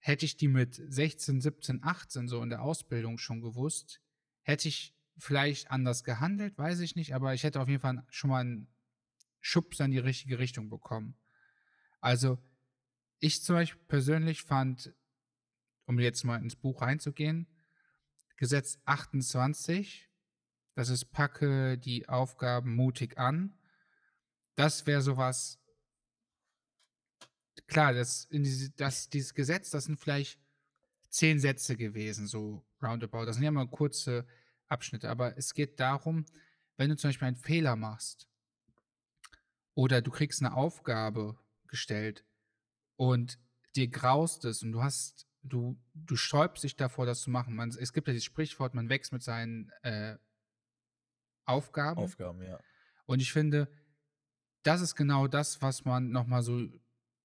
hätte 0.00 0.24
ich 0.24 0.36
die 0.36 0.48
mit 0.48 0.74
16, 0.74 1.40
17, 1.40 1.84
18 1.84 2.26
so 2.26 2.42
in 2.42 2.50
der 2.50 2.62
Ausbildung 2.62 3.18
schon 3.18 3.40
gewusst, 3.40 4.00
hätte 4.42 4.68
ich 4.68 4.96
vielleicht 5.18 5.70
anders 5.70 6.02
gehandelt, 6.02 6.56
weiß 6.58 6.80
ich 6.80 6.96
nicht, 6.96 7.14
aber 7.14 7.34
ich 7.34 7.44
hätte 7.44 7.60
auf 7.60 7.68
jeden 7.68 7.82
Fall 7.82 8.04
schon 8.08 8.30
mal 8.30 8.40
einen 8.40 8.68
Schubs 9.40 9.78
in 9.80 9.90
die 9.90 9.98
richtige 9.98 10.38
Richtung 10.38 10.68
bekommen. 10.70 11.16
Also, 12.00 12.38
ich 13.18 13.42
zum 13.42 13.56
Beispiel 13.56 13.82
persönlich 13.86 14.42
fand, 14.42 14.94
um 15.84 15.98
jetzt 15.98 16.24
mal 16.24 16.42
ins 16.42 16.56
Buch 16.56 16.80
reinzugehen, 16.80 17.46
Gesetz 18.38 18.78
28, 18.86 20.08
das 20.74 20.88
ist 20.88 21.12
packe 21.12 21.76
die 21.76 22.08
Aufgaben 22.08 22.74
mutig 22.74 23.18
an. 23.18 23.58
Das 24.54 24.86
wäre 24.86 25.02
sowas, 25.02 25.59
klar, 27.66 27.92
das, 27.92 28.28
diese, 28.30 28.70
das, 28.72 29.08
dieses 29.08 29.34
Gesetz, 29.34 29.70
das 29.70 29.84
sind 29.84 29.98
vielleicht 29.98 30.38
zehn 31.08 31.38
Sätze 31.38 31.76
gewesen, 31.76 32.26
so 32.26 32.64
roundabout. 32.82 33.26
Das 33.26 33.36
sind 33.36 33.44
ja 33.44 33.50
mal 33.50 33.68
kurze 33.68 34.26
Abschnitte, 34.68 35.10
aber 35.10 35.36
es 35.36 35.54
geht 35.54 35.80
darum, 35.80 36.24
wenn 36.76 36.90
du 36.90 36.96
zum 36.96 37.08
Beispiel 37.08 37.28
einen 37.28 37.36
Fehler 37.36 37.76
machst 37.76 38.28
oder 39.74 40.00
du 40.00 40.10
kriegst 40.10 40.42
eine 40.42 40.54
Aufgabe 40.54 41.38
gestellt 41.66 42.24
und 42.96 43.38
dir 43.76 43.88
graust 43.88 44.44
es 44.44 44.62
und 44.62 44.72
du 44.72 44.82
hast, 44.82 45.26
du, 45.42 45.78
du 45.94 46.16
sträubst 46.16 46.64
dich 46.64 46.76
davor, 46.76 47.06
das 47.06 47.20
zu 47.20 47.30
machen. 47.30 47.54
Man, 47.54 47.70
es 47.70 47.92
gibt 47.92 48.06
ja 48.08 48.12
dieses 48.12 48.24
Sprichwort, 48.24 48.74
man 48.74 48.88
wächst 48.88 49.12
mit 49.12 49.22
seinen 49.22 49.70
äh, 49.82 50.16
Aufgaben. 51.44 52.00
Aufgaben, 52.00 52.42
ja. 52.42 52.60
Und 53.06 53.20
ich 53.20 53.32
finde, 53.32 53.68
das 54.62 54.80
ist 54.80 54.94
genau 54.94 55.26
das, 55.26 55.62
was 55.62 55.84
man 55.84 56.10
nochmal 56.10 56.42
so 56.42 56.68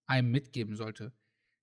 einem 0.08 0.32
mitgeben 0.32 0.76
sollte. 0.76 1.14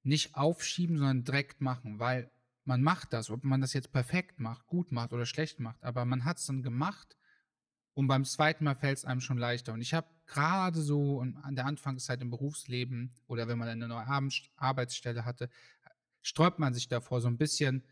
Nicht 0.02 0.34
aufschieben, 0.34 0.99
sondern 0.99 1.25
direkt 1.25 1.61
machen, 1.61 1.99
weil 1.99 2.30
man 2.64 2.82
macht 2.82 3.12
das, 3.12 3.30
ob 3.30 3.44
man 3.44 3.61
das 3.61 3.72
jetzt 3.72 3.92
perfekt 3.92 4.40
macht, 4.40 4.66
gut 4.66 4.92
macht 4.92 5.12
oder 5.12 5.26
schlecht 5.26 5.61
macht, 5.61 5.82
aber 5.82 6.04
man 6.04 6.25
hat 6.25 6.38
es 6.38 6.46
dann 6.46 6.62
gemacht 6.62 7.16
und 7.94 8.06
beim 8.06 8.25
zweiten 8.25 8.64
Mal 8.64 8.75
fällt 8.75 8.99
es 8.99 9.04
einem 9.04 9.20
schon 9.20 9.37
leichter. 9.38 9.72
Und 9.72 9.80
ich 9.80 9.94
habe 9.94 10.08
gerade 10.26 10.80
so 10.80 11.20
an 11.20 11.54
der 11.54 11.66
Anfangszeit 11.66 12.22
im 12.22 12.30
Berufsleben 12.30 13.12
oder 13.26 13.49
wenn 13.49 13.58
man 13.58 13.68
eine 13.68 13.88
neue 13.88 14.06
Arbeitsstelle 14.56 15.25
hatte, 15.25 15.50
sträubt 16.22 16.58
man 16.58 16.72
sich 16.72 16.88
davor 16.88 17.20
so 17.20 17.28
ein 17.28 17.37
bisschen, 17.37 17.84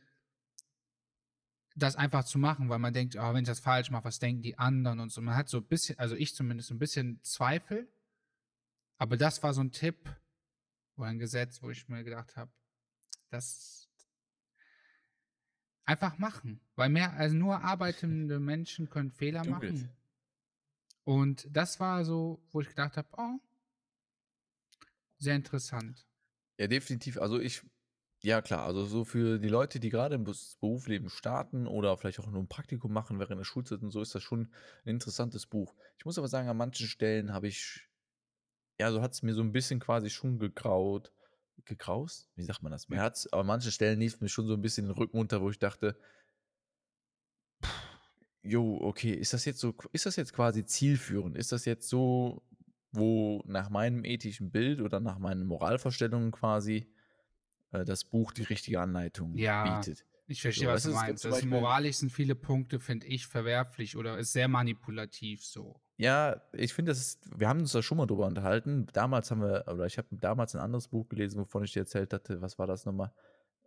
das 1.77 1.97
einfach 1.97 2.25
zu 2.25 2.39
machen, 2.39 2.69
weil 2.69 2.79
man 2.79 2.95
denkt, 2.95 3.17
oh, 3.17 3.35
wenn 3.35 3.43
ich 3.43 3.49
das 3.49 3.61
falsch 3.61 3.91
mache, 3.91 4.05
was 4.05 4.19
denken 4.19 4.43
die 4.43 4.59
anderen 4.59 5.01
und 5.01 5.13
so. 5.13 5.21
Man 5.21 5.37
hat 5.37 5.49
so 5.49 5.59
ein 5.59 5.67
bisschen, 5.67 5.99
also 5.99 6.15
ich 6.15 6.35
zumindest, 6.35 6.71
ein 6.71 6.79
bisschen 6.79 7.23
Zweifel. 7.23 7.89
Aber 8.99 9.17
das 9.17 9.43
war 9.43 9.55
so 9.55 9.61
ein 9.61 9.73
Tipp 9.73 9.97
oder 11.01 11.11
ein 11.11 11.19
Gesetz, 11.19 11.63
wo 11.63 11.71
ich 11.71 11.89
mir 11.89 12.05
gedacht 12.05 12.37
habe, 12.37 12.53
das 13.31 13.89
einfach 15.85 16.19
machen. 16.19 16.61
Weil 16.77 16.91
mehr, 16.91 17.13
also 17.15 17.37
nur 17.37 17.63
arbeitende 17.63 18.39
Menschen 18.41 18.89
können 18.91 19.11
Fehler 19.11 19.43
du 19.43 19.51
machen. 19.51 19.63
Willst. 19.63 19.89
Und 21.05 21.49
das 21.51 21.81
war 21.81 22.05
so, 22.05 22.43
wo 22.51 22.61
ich 22.61 22.69
gedacht 22.69 22.97
habe, 22.97 23.09
oh, 23.17 23.39
sehr 25.19 25.37
interessant. 25.37 26.07
Ja, 26.59 26.67
definitiv. 26.67 27.19
Also 27.19 27.41
ich 27.41 27.63
ja, 28.23 28.43
klar. 28.43 28.67
Also 28.67 28.85
so 28.85 29.05
für 29.05 29.39
die 29.39 29.49
Leute, 29.49 29.81
die 29.81 29.89
gerade 29.89 30.15
im 30.15 30.25
Berufsleben 30.25 31.09
starten 31.09 31.67
oder 31.67 31.97
vielleicht 31.97 32.21
auch 32.21 32.27
nur 32.27 32.43
ein 32.43 32.49
Praktikum 32.49 32.93
machen 32.93 33.19
während 33.19 33.39
der 33.39 33.45
Schulzeit 33.45 33.81
und 33.83 33.91
so, 33.91 34.03
ist 34.03 34.15
das 34.15 34.23
schon 34.23 34.53
ein 34.85 34.91
interessantes 34.91 35.47
Buch. 35.47 35.75
Ich 35.97 36.05
muss 36.05 36.19
aber 36.19 36.29
sagen, 36.29 36.49
an 36.49 36.57
manchen 36.57 36.87
Stellen 36.87 37.33
habe 37.33 37.49
ich, 37.49 37.89
ja, 38.81 38.91
so 38.91 39.03
hat 39.03 39.13
es 39.13 39.23
mir 39.23 39.35
so 39.35 39.43
ein 39.43 39.53
bisschen 39.53 39.79
quasi 39.79 40.09
schon 40.09 40.39
gegraut. 40.39 41.13
Gegraust? 41.67 42.31
Wie 42.35 42.43
sagt 42.43 42.63
man 42.63 42.73
das? 42.73 42.89
Mir 42.89 43.03
hat's, 43.03 43.31
aber 43.31 43.43
an 43.43 43.47
manchen 43.47 43.71
Stellen 43.71 44.01
lief 44.01 44.21
mir 44.23 44.31
schon 44.31 44.47
so 44.47 44.55
ein 44.55 44.63
bisschen 44.63 44.87
den 44.87 44.97
Rücken 44.97 45.19
unter, 45.19 45.43
wo 45.43 45.51
ich 45.51 45.59
dachte, 45.59 45.99
jo, 48.43 48.79
okay, 48.81 49.13
ist 49.13 49.35
das 49.35 49.45
jetzt 49.45 49.61
so, 49.61 49.75
ist 49.93 50.07
das 50.07 50.17
jetzt 50.17 50.33
quasi 50.33 50.65
zielführend? 50.65 51.37
Ist 51.37 51.53
das 51.53 51.67
jetzt 51.67 51.91
so, 51.91 52.43
wo 52.93 53.43
nach 53.45 53.69
meinem 53.69 54.03
ethischen 54.05 54.51
Bild 54.51 54.81
oder 54.81 54.99
nach 54.99 55.19
meinen 55.19 55.45
Moralvorstellungen 55.45 56.31
quasi 56.31 56.91
äh, 57.73 57.85
das 57.85 58.05
Buch 58.05 58.33
die 58.33 58.45
richtige 58.45 58.81
Anleitung 58.81 59.37
ja, 59.37 59.77
bietet. 59.77 60.07
Ich 60.31 60.43
verstehe, 60.43 60.69
so, 60.69 60.73
was 60.73 60.83
du 60.85 60.91
meinst. 60.93 61.25
Das 61.25 61.45
moralisch 61.45 61.97
sind 61.97 62.13
viele 62.13 62.37
Punkte, 62.37 62.79
finde 62.79 63.07
ich, 63.09 63.27
verwerflich 63.27 63.97
oder 63.97 64.17
ist 64.17 64.33
sehr 64.33 64.47
manipulativ 64.47 65.45
so. 65.45 65.81
Ja, 65.97 66.41
ich 66.53 66.73
finde, 66.73 66.93
das 66.93 67.01
ist, 67.01 67.39
wir 67.39 67.49
haben 67.49 67.59
uns 67.61 67.73
da 67.73 67.83
schon 67.83 67.99
mal 67.99 68.07
drüber 68.07 68.27
unterhalten. 68.27 68.87
Damals 68.93 69.33
haben 69.33 69.43
wir, 69.43 69.65
oder 69.67 69.87
ich 69.87 69.99
habe 69.99 70.09
damals 70.13 70.55
ein 70.55 70.61
anderes 70.61 70.87
Buch 70.87 71.09
gelesen, 71.09 71.41
wovon 71.41 71.65
ich 71.65 71.73
dir 71.73 71.81
erzählt 71.81 72.13
hatte. 72.13 72.41
Was 72.41 72.61
war 72.61 72.69
das 72.69 72.85
nochmal? 72.85 73.13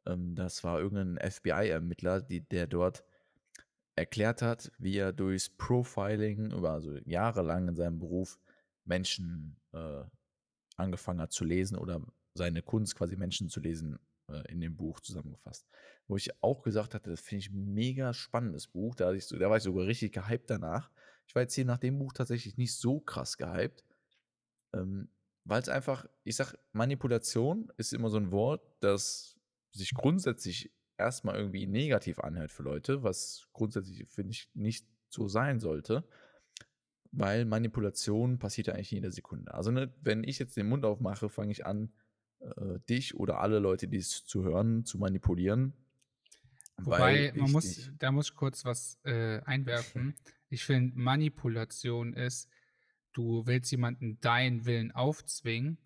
Ähm, 0.06 0.36
das 0.36 0.64
war 0.64 0.80
irgendein 0.80 1.32
FBI-Ermittler, 1.32 2.22
der 2.22 2.68
dort 2.68 3.04
erklärt 3.98 4.42
hat, 4.42 4.72
wie 4.78 4.98
er 4.98 5.12
durchs 5.12 5.50
Profiling 5.50 6.52
über 6.52 6.72
also 6.72 6.98
jahrelang 7.06 7.68
in 7.68 7.76
seinem 7.76 8.00
Beruf 8.00 8.40
Menschen 8.86 9.58
äh, 9.74 10.04
angefangen 10.78 11.20
hat 11.20 11.34
zu 11.34 11.44
lesen 11.44 11.78
oder 11.78 12.02
seine 12.34 12.62
Kunst 12.62 12.96
quasi 12.96 13.18
Menschen 13.18 13.50
zu 13.50 13.60
lesen 13.60 14.00
äh, 14.30 14.52
in 14.52 14.62
dem 14.62 14.76
Buch 14.76 15.00
zusammengefasst. 15.02 15.68
Wo 16.08 16.18
ich 16.18 16.44
auch 16.44 16.64
gesagt 16.64 16.94
hatte, 16.94 17.12
das 17.12 17.22
finde 17.22 17.40
ich 17.40 17.52
mega 17.52 18.14
spannendes 18.14 18.68
Buch. 18.68 18.96
Da, 18.96 19.12
ich, 19.14 19.28
da 19.28 19.50
war 19.50 19.58
ich 19.58 19.64
sogar 19.64 19.88
richtig 19.88 20.12
gehypt 20.12 20.50
danach. 20.50 20.92
Ich 21.28 21.36
war 21.36 21.42
jetzt 21.42 21.54
hier 21.54 21.66
nach 21.66 21.78
dem 21.78 22.00
Buch 22.00 22.14
tatsächlich 22.14 22.58
nicht 22.58 22.76
so 22.76 23.00
krass 23.00 23.38
gehypt, 23.38 23.84
ähm, 24.74 25.10
weil 25.46 25.62
es 25.62 25.70
einfach, 25.70 26.06
ich 26.24 26.36
sag, 26.36 26.56
Manipulation 26.74 27.72
ist 27.78 27.94
immer 27.94 28.10
so 28.10 28.18
ein 28.18 28.32
Wort, 28.32 28.62
das 28.82 29.40
sich 29.72 29.94
grundsätzlich 29.94 30.72
erstmal 30.98 31.36
irgendwie 31.36 31.66
negativ 31.66 32.20
anhört 32.20 32.52
für 32.52 32.64
Leute, 32.64 33.04
was 33.04 33.48
grundsätzlich, 33.54 34.06
finde 34.10 34.32
ich, 34.32 34.50
nicht 34.54 34.86
so 35.10 35.28
sein 35.28 35.60
sollte 35.60 36.06
weil 37.14 37.46
Manipulation 37.46 38.40
passiert 38.40 38.68
ja 38.68 38.74
eigentlich 38.74 38.92
in 38.92 38.98
jeder 38.98 39.12
Sekunde. 39.12 39.54
Also 39.54 39.72
ne, 39.72 39.94
wenn 40.02 40.24
ich 40.24 40.40
jetzt 40.40 40.58
den 40.58 40.68
Mund 40.68 40.84
aufmache, 40.84 41.30
fange 41.30 41.52
ich 41.52 41.66
an, 41.66 41.94
äh, 42.40 42.80
dich 42.90 43.16
oder 43.16 43.40
alle 43.40 43.60
Leute, 43.60 43.88
die 43.88 43.98
es 43.98 44.26
zu 44.26 44.44
hören, 44.44 44.84
zu 44.84 44.98
manipulieren. 44.98 45.74
Wobei, 46.86 47.34
man 47.36 47.52
muss, 47.52 47.92
da 47.98 48.12
muss 48.12 48.30
ich 48.30 48.36
kurz 48.36 48.66
was 48.66 49.00
äh, 49.04 49.42
einwerfen. 49.42 50.16
Ich 50.50 50.66
finde, 50.66 50.96
Manipulation 51.00 52.14
ist, 52.14 52.48
du 53.12 53.44
willst 53.48 53.72
jemanden 53.72 54.20
deinen 54.22 54.68
Willen 54.68 54.92
aufzwingen. 54.92 55.80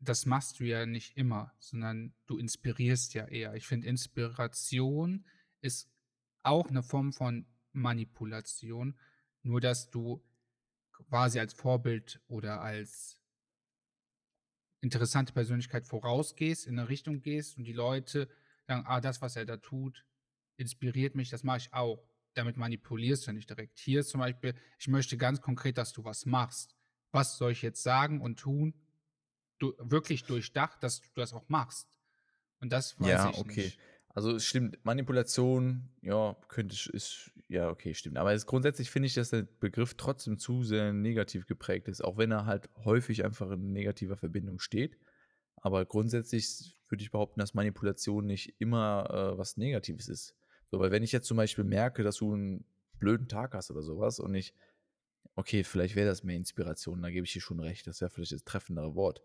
Das 0.00 0.26
machst 0.26 0.58
du 0.58 0.64
ja 0.64 0.84
nicht 0.84 1.16
immer, 1.16 1.54
sondern 1.60 2.12
du 2.26 2.38
inspirierst 2.38 3.14
ja 3.14 3.28
eher. 3.28 3.54
Ich 3.54 3.68
finde, 3.68 3.86
Inspiration 3.86 5.24
ist 5.60 5.88
auch 6.42 6.68
eine 6.68 6.82
Form 6.82 7.12
von 7.12 7.46
Manipulation, 7.70 8.98
nur 9.42 9.60
dass 9.60 9.90
du 9.90 10.24
quasi 10.90 11.38
als 11.38 11.52
Vorbild 11.52 12.20
oder 12.26 12.60
als 12.60 13.20
interessante 14.80 15.32
Persönlichkeit 15.32 15.86
vorausgehst, 15.86 16.66
in 16.66 16.78
eine 16.78 16.88
Richtung 16.88 17.20
gehst 17.20 17.58
und 17.58 17.64
die 17.64 17.72
Leute 17.72 18.28
sagen, 18.68 18.84
ah, 18.86 19.00
das, 19.00 19.20
was 19.20 19.34
er 19.34 19.46
da 19.46 19.56
tut, 19.56 20.04
inspiriert 20.56 21.14
mich, 21.14 21.30
das 21.30 21.42
mache 21.42 21.58
ich 21.58 21.72
auch. 21.72 22.06
Damit 22.34 22.56
manipulierst 22.56 23.26
du 23.26 23.32
nicht 23.32 23.50
direkt. 23.50 23.78
Hier 23.80 24.00
ist 24.00 24.10
zum 24.10 24.20
Beispiel, 24.20 24.54
ich 24.78 24.86
möchte 24.86 25.16
ganz 25.16 25.40
konkret, 25.40 25.78
dass 25.78 25.92
du 25.92 26.04
was 26.04 26.26
machst. 26.26 26.76
Was 27.10 27.38
soll 27.38 27.52
ich 27.52 27.62
jetzt 27.62 27.82
sagen 27.82 28.20
und 28.20 28.38
tun? 28.38 28.74
Du, 29.58 29.72
wirklich 29.78 30.24
durchdacht, 30.24 30.82
dass 30.82 31.00
du 31.00 31.08
das 31.14 31.32
auch 31.32 31.48
machst. 31.48 31.88
Und 32.60 32.70
das 32.70 33.00
weiß 33.00 33.08
ja, 33.08 33.30
ich 33.30 33.38
okay. 33.38 33.64
nicht. 33.64 33.78
Also 34.10 34.36
es 34.36 34.44
stimmt, 34.44 34.84
Manipulation, 34.84 35.90
ja, 36.02 36.36
könnte 36.48 36.76
ist, 36.92 37.30
ja, 37.48 37.68
okay, 37.70 37.94
stimmt. 37.94 38.18
Aber 38.18 38.32
es, 38.32 38.46
grundsätzlich 38.46 38.90
finde 38.90 39.06
ich, 39.06 39.14
dass 39.14 39.30
der 39.30 39.42
Begriff 39.42 39.94
trotzdem 39.94 40.38
zu 40.38 40.62
sehr 40.62 40.92
negativ 40.92 41.46
geprägt 41.46 41.88
ist, 41.88 42.04
auch 42.04 42.18
wenn 42.18 42.30
er 42.30 42.46
halt 42.46 42.68
häufig 42.84 43.24
einfach 43.24 43.50
in 43.50 43.72
negativer 43.72 44.16
Verbindung 44.16 44.58
steht. 44.58 44.98
Aber 45.56 45.84
grundsätzlich 45.86 46.77
würde 46.90 47.02
ich 47.02 47.10
behaupten, 47.10 47.40
dass 47.40 47.54
Manipulation 47.54 48.26
nicht 48.26 48.54
immer 48.58 49.08
äh, 49.34 49.38
was 49.38 49.56
Negatives 49.56 50.08
ist. 50.08 50.34
So, 50.70 50.78
weil 50.80 50.90
wenn 50.90 51.02
ich 51.02 51.12
jetzt 51.12 51.26
zum 51.26 51.36
Beispiel 51.36 51.64
merke, 51.64 52.02
dass 52.02 52.16
du 52.16 52.32
einen 52.32 52.64
blöden 52.98 53.28
Tag 53.28 53.54
hast 53.54 53.70
oder 53.70 53.82
sowas 53.82 54.20
und 54.20 54.34
ich, 54.34 54.54
okay, 55.34 55.64
vielleicht 55.64 55.96
wäre 55.96 56.08
das 56.08 56.24
mehr 56.24 56.36
Inspiration, 56.36 57.00
da 57.02 57.10
gebe 57.10 57.24
ich 57.24 57.32
dir 57.32 57.40
schon 57.40 57.60
recht, 57.60 57.86
das 57.86 58.00
wäre 58.00 58.10
vielleicht 58.10 58.32
das 58.32 58.44
treffendere 58.44 58.94
Wort. 58.94 59.22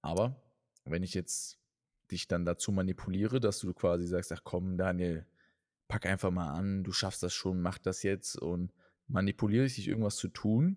Aber 0.00 0.42
wenn 0.84 1.02
ich 1.02 1.14
jetzt 1.14 1.58
dich 2.10 2.28
dann 2.28 2.44
dazu 2.44 2.72
manipuliere, 2.72 3.40
dass 3.40 3.60
du 3.60 3.72
quasi 3.72 4.06
sagst, 4.06 4.32
ach 4.32 4.42
komm, 4.44 4.76
Daniel, 4.76 5.26
pack 5.88 6.06
einfach 6.06 6.30
mal 6.30 6.50
an, 6.52 6.84
du 6.84 6.92
schaffst 6.92 7.22
das 7.22 7.32
schon, 7.32 7.60
mach 7.60 7.78
das 7.78 8.02
jetzt 8.02 8.36
und 8.36 8.72
manipuliere 9.08 9.64
dich, 9.64 9.88
irgendwas 9.88 10.16
zu 10.16 10.28
tun. 10.28 10.76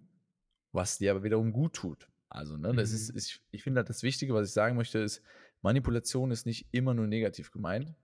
was 0.71 0.97
dir 0.97 1.11
aber 1.11 1.23
wiederum 1.23 1.53
gut 1.53 1.73
tut. 1.73 2.09
Also, 2.27 2.57
ne, 2.57 2.73
das 2.73 2.91
ist, 2.91 3.11
Mhm. 3.11 3.17
ich, 3.17 3.41
ich 3.51 3.63
finde 3.63 3.79
halt 3.79 3.89
das 3.89 4.03
Wichtige, 4.03 4.33
was 4.33 4.49
ich 4.49 4.53
sagen 4.53 4.75
möchte, 4.75 4.99
ist, 4.99 5.21
Manipulation 5.65 6.29
ist 6.29 6.45
nicht 6.45 6.67
immer 6.71 6.93
nur 6.93 7.07
negativ 7.07 7.49
gemeint. 7.49 7.95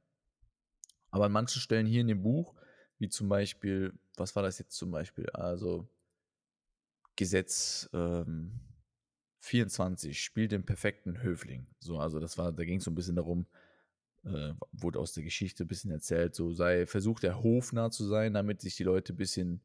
Aber 1.11 1.25
an 1.25 1.31
manchen 1.31 1.61
Stellen 1.61 1.85
hier 1.85 2.01
in 2.01 2.07
dem 2.07 2.23
Buch, 2.23 2.55
wie 2.97 3.07
zum 3.07 3.29
Beispiel, 3.29 3.93
was 4.17 4.35
war 4.35 4.41
das 4.41 4.57
jetzt 4.57 4.75
zum 4.75 4.89
Beispiel? 4.89 5.29
Also, 5.29 5.87
Gesetz 7.15 7.87
ähm, 7.93 8.59
24, 9.41 10.23
spiel 10.23 10.47
den 10.47 10.65
perfekten 10.65 11.21
Höfling. 11.21 11.67
So, 11.79 11.99
also 11.99 12.19
das 12.19 12.35
war, 12.39 12.51
da 12.51 12.65
ging 12.65 12.79
es 12.79 12.85
so 12.85 12.89
ein 12.89 12.95
bisschen 12.95 13.15
darum, 13.15 13.45
äh, 14.23 14.53
wurde 14.71 14.97
aus 14.97 15.13
der 15.13 15.23
Geschichte 15.23 15.63
ein 15.63 15.67
bisschen 15.67 15.91
erzählt, 15.91 16.33
so 16.33 16.53
sei, 16.53 16.87
versucht 16.87 17.21
der 17.21 17.43
hofnah 17.43 17.91
zu 17.91 18.07
sein, 18.07 18.33
damit 18.33 18.61
sich 18.61 18.75
die 18.75 18.83
Leute 18.83 19.13
ein 19.13 19.17
bisschen, 19.17 19.61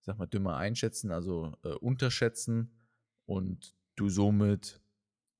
sag 0.00 0.16
mal, 0.16 0.26
dümmer 0.26 0.56
einschätzen, 0.56 1.12
also 1.12 1.52
äh, 1.62 1.74
unterschätzen 1.74 2.70
und 3.26 3.76
du 3.96 4.08
somit 4.08 4.80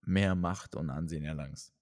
mehr 0.03 0.35
Macht 0.35 0.77
und 0.77 0.91
Ansehen 0.91 1.25
erlangst. 1.25 1.75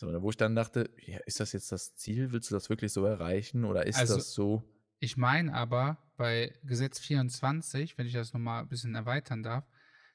So, 0.00 0.10
da 0.10 0.22
wo 0.22 0.30
ich 0.30 0.38
dann 0.38 0.54
dachte, 0.54 0.88
ja, 0.96 1.18
ist 1.26 1.40
das 1.40 1.52
jetzt 1.52 1.70
das 1.72 1.94
Ziel? 1.94 2.32
Willst 2.32 2.50
du 2.50 2.54
das 2.54 2.70
wirklich 2.70 2.90
so 2.90 3.04
erreichen? 3.04 3.66
Oder 3.66 3.84
ist 3.86 3.98
Also- 3.98 4.14
das 4.16 4.32
so? 4.32 4.64
Ich 4.98 5.18
meine 5.18 5.52
aber, 5.52 5.98
bei 6.16 6.54
Gesetz 6.64 6.98
24, 6.98 7.98
wenn 7.98 8.06
ich 8.06 8.14
das 8.14 8.32
nochmal 8.32 8.62
ein 8.62 8.68
bisschen 8.68 8.94
erweitern 8.94 9.42
darf, 9.42 9.66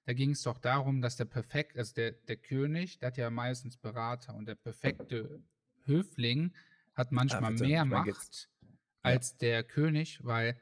da 0.06 0.14
ging 0.14 0.32
es 0.32 0.42
doch 0.42 0.58
darum, 0.58 1.02
dass 1.02 1.18
der 1.18 1.26
perfekt, 1.26 1.78
also 1.78 1.94
der, 1.94 2.14
der 2.14 2.38
König, 2.38 2.98
der 2.98 3.08
hat 3.08 3.18
ja 3.18 3.30
meistens 3.30 3.78
Berater 3.78 4.34
und 4.34 4.48
der 4.48 4.56
perfekte 4.56 5.44
Höfling 5.84 6.52
hat 6.96 7.12
manchmal 7.12 7.42
Verzeihung, 7.56 7.70
mehr 7.70 7.86
Macht 7.86 8.08
jetzt- 8.08 8.50
als 9.04 9.38
der 9.38 9.64
König, 9.64 10.24
weil 10.24 10.60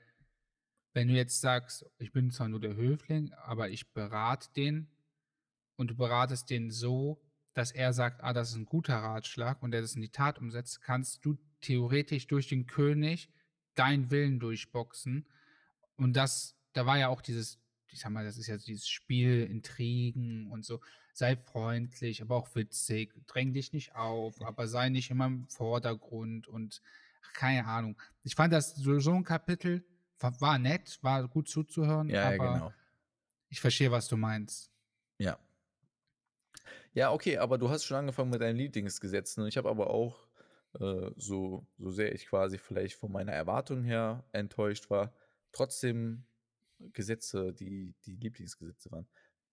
wenn 0.91 1.07
du 1.07 1.13
jetzt 1.13 1.39
sagst, 1.39 1.85
ich 1.97 2.11
bin 2.11 2.29
zwar 2.29 2.49
nur 2.49 2.59
der 2.59 2.75
Höfling, 2.75 3.31
aber 3.35 3.69
ich 3.69 3.93
berate 3.93 4.49
den 4.57 4.89
und 5.77 5.91
du 5.91 5.95
beratest 5.95 6.49
den 6.49 6.71
so, 6.71 7.22
dass 7.53 7.71
er 7.71 7.93
sagt, 7.93 8.23
ah, 8.23 8.33
das 8.33 8.49
ist 8.49 8.55
ein 8.55 8.65
guter 8.65 8.95
Ratschlag 8.95 9.61
und 9.61 9.73
er 9.73 9.81
das 9.81 9.95
in 9.95 10.01
die 10.01 10.09
Tat 10.09 10.39
umsetzt, 10.39 10.81
kannst 10.81 11.23
du 11.25 11.37
theoretisch 11.61 12.27
durch 12.27 12.47
den 12.47 12.65
König 12.65 13.29
deinen 13.75 14.11
Willen 14.11 14.39
durchboxen. 14.39 15.27
Und 15.95 16.13
das, 16.13 16.55
da 16.73 16.85
war 16.85 16.97
ja 16.97 17.07
auch 17.09 17.21
dieses, 17.21 17.59
ich 17.87 17.99
sag 17.99 18.11
mal, 18.11 18.25
das 18.25 18.37
ist 18.37 18.47
ja 18.47 18.57
dieses 18.57 18.87
Spiel, 18.87 19.43
Intrigen 19.43 20.47
und 20.51 20.65
so, 20.65 20.81
sei 21.13 21.35
freundlich, 21.35 22.21
aber 22.21 22.35
auch 22.35 22.55
witzig, 22.55 23.13
dräng 23.27 23.53
dich 23.53 23.71
nicht 23.71 23.95
auf, 23.95 24.41
aber 24.41 24.67
sei 24.67 24.89
nicht 24.89 25.11
immer 25.11 25.27
im 25.27 25.47
Vordergrund 25.47 26.47
und 26.47 26.81
ach, 27.23 27.33
keine 27.33 27.65
Ahnung. 27.65 28.01
Ich 28.23 28.35
fand 28.35 28.51
das 28.51 28.75
so, 28.75 28.99
so 28.99 29.13
ein 29.13 29.23
Kapitel 29.23 29.85
war, 30.19 30.39
war 30.41 30.59
nett, 30.59 30.97
war 31.01 31.27
gut 31.27 31.47
zuzuhören, 31.47 32.09
Ja, 32.09 32.31
ja, 32.31 32.39
aber 32.39 32.53
genau. 32.53 32.73
ich 33.49 33.61
verstehe, 33.61 33.91
was 33.91 34.07
du 34.07 34.17
meinst. 34.17 34.71
Ja. 35.19 35.37
Ja, 36.93 37.11
okay, 37.11 37.37
aber 37.37 37.57
du 37.57 37.69
hast 37.69 37.85
schon 37.85 37.97
angefangen 37.97 38.29
mit 38.29 38.41
deinen 38.41 38.57
Lieblingsgesetzen 38.57 39.43
und 39.43 39.49
ich 39.49 39.57
habe 39.57 39.69
aber 39.69 39.89
auch, 39.89 40.27
äh, 40.79 41.11
so, 41.17 41.65
so 41.77 41.91
sehr 41.91 42.13
ich 42.13 42.27
quasi 42.27 42.57
vielleicht 42.57 42.95
von 42.95 43.11
meiner 43.11 43.31
Erwartung 43.31 43.83
her 43.83 44.23
enttäuscht 44.31 44.89
war, 44.89 45.13
trotzdem 45.51 46.25
Gesetze, 46.93 47.53
die 47.53 47.95
die 48.05 48.15
Lieblingsgesetze 48.15 48.91
waren. 48.91 49.07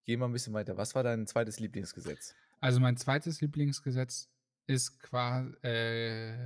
Geh 0.05 0.17
mal 0.17 0.27
ein 0.27 0.33
bisschen 0.33 0.55
weiter. 0.55 0.77
Was 0.77 0.95
war 0.95 1.03
dein 1.03 1.27
zweites 1.27 1.61
Lieblingsgesetz? 1.61 2.35
Also 2.61 2.81
mein 2.81 2.97
zweites 2.97 3.41
Lieblingsgesetz 3.41 4.29
ist 4.67 4.99
quasi, 5.01 5.55
äh, 5.63 6.37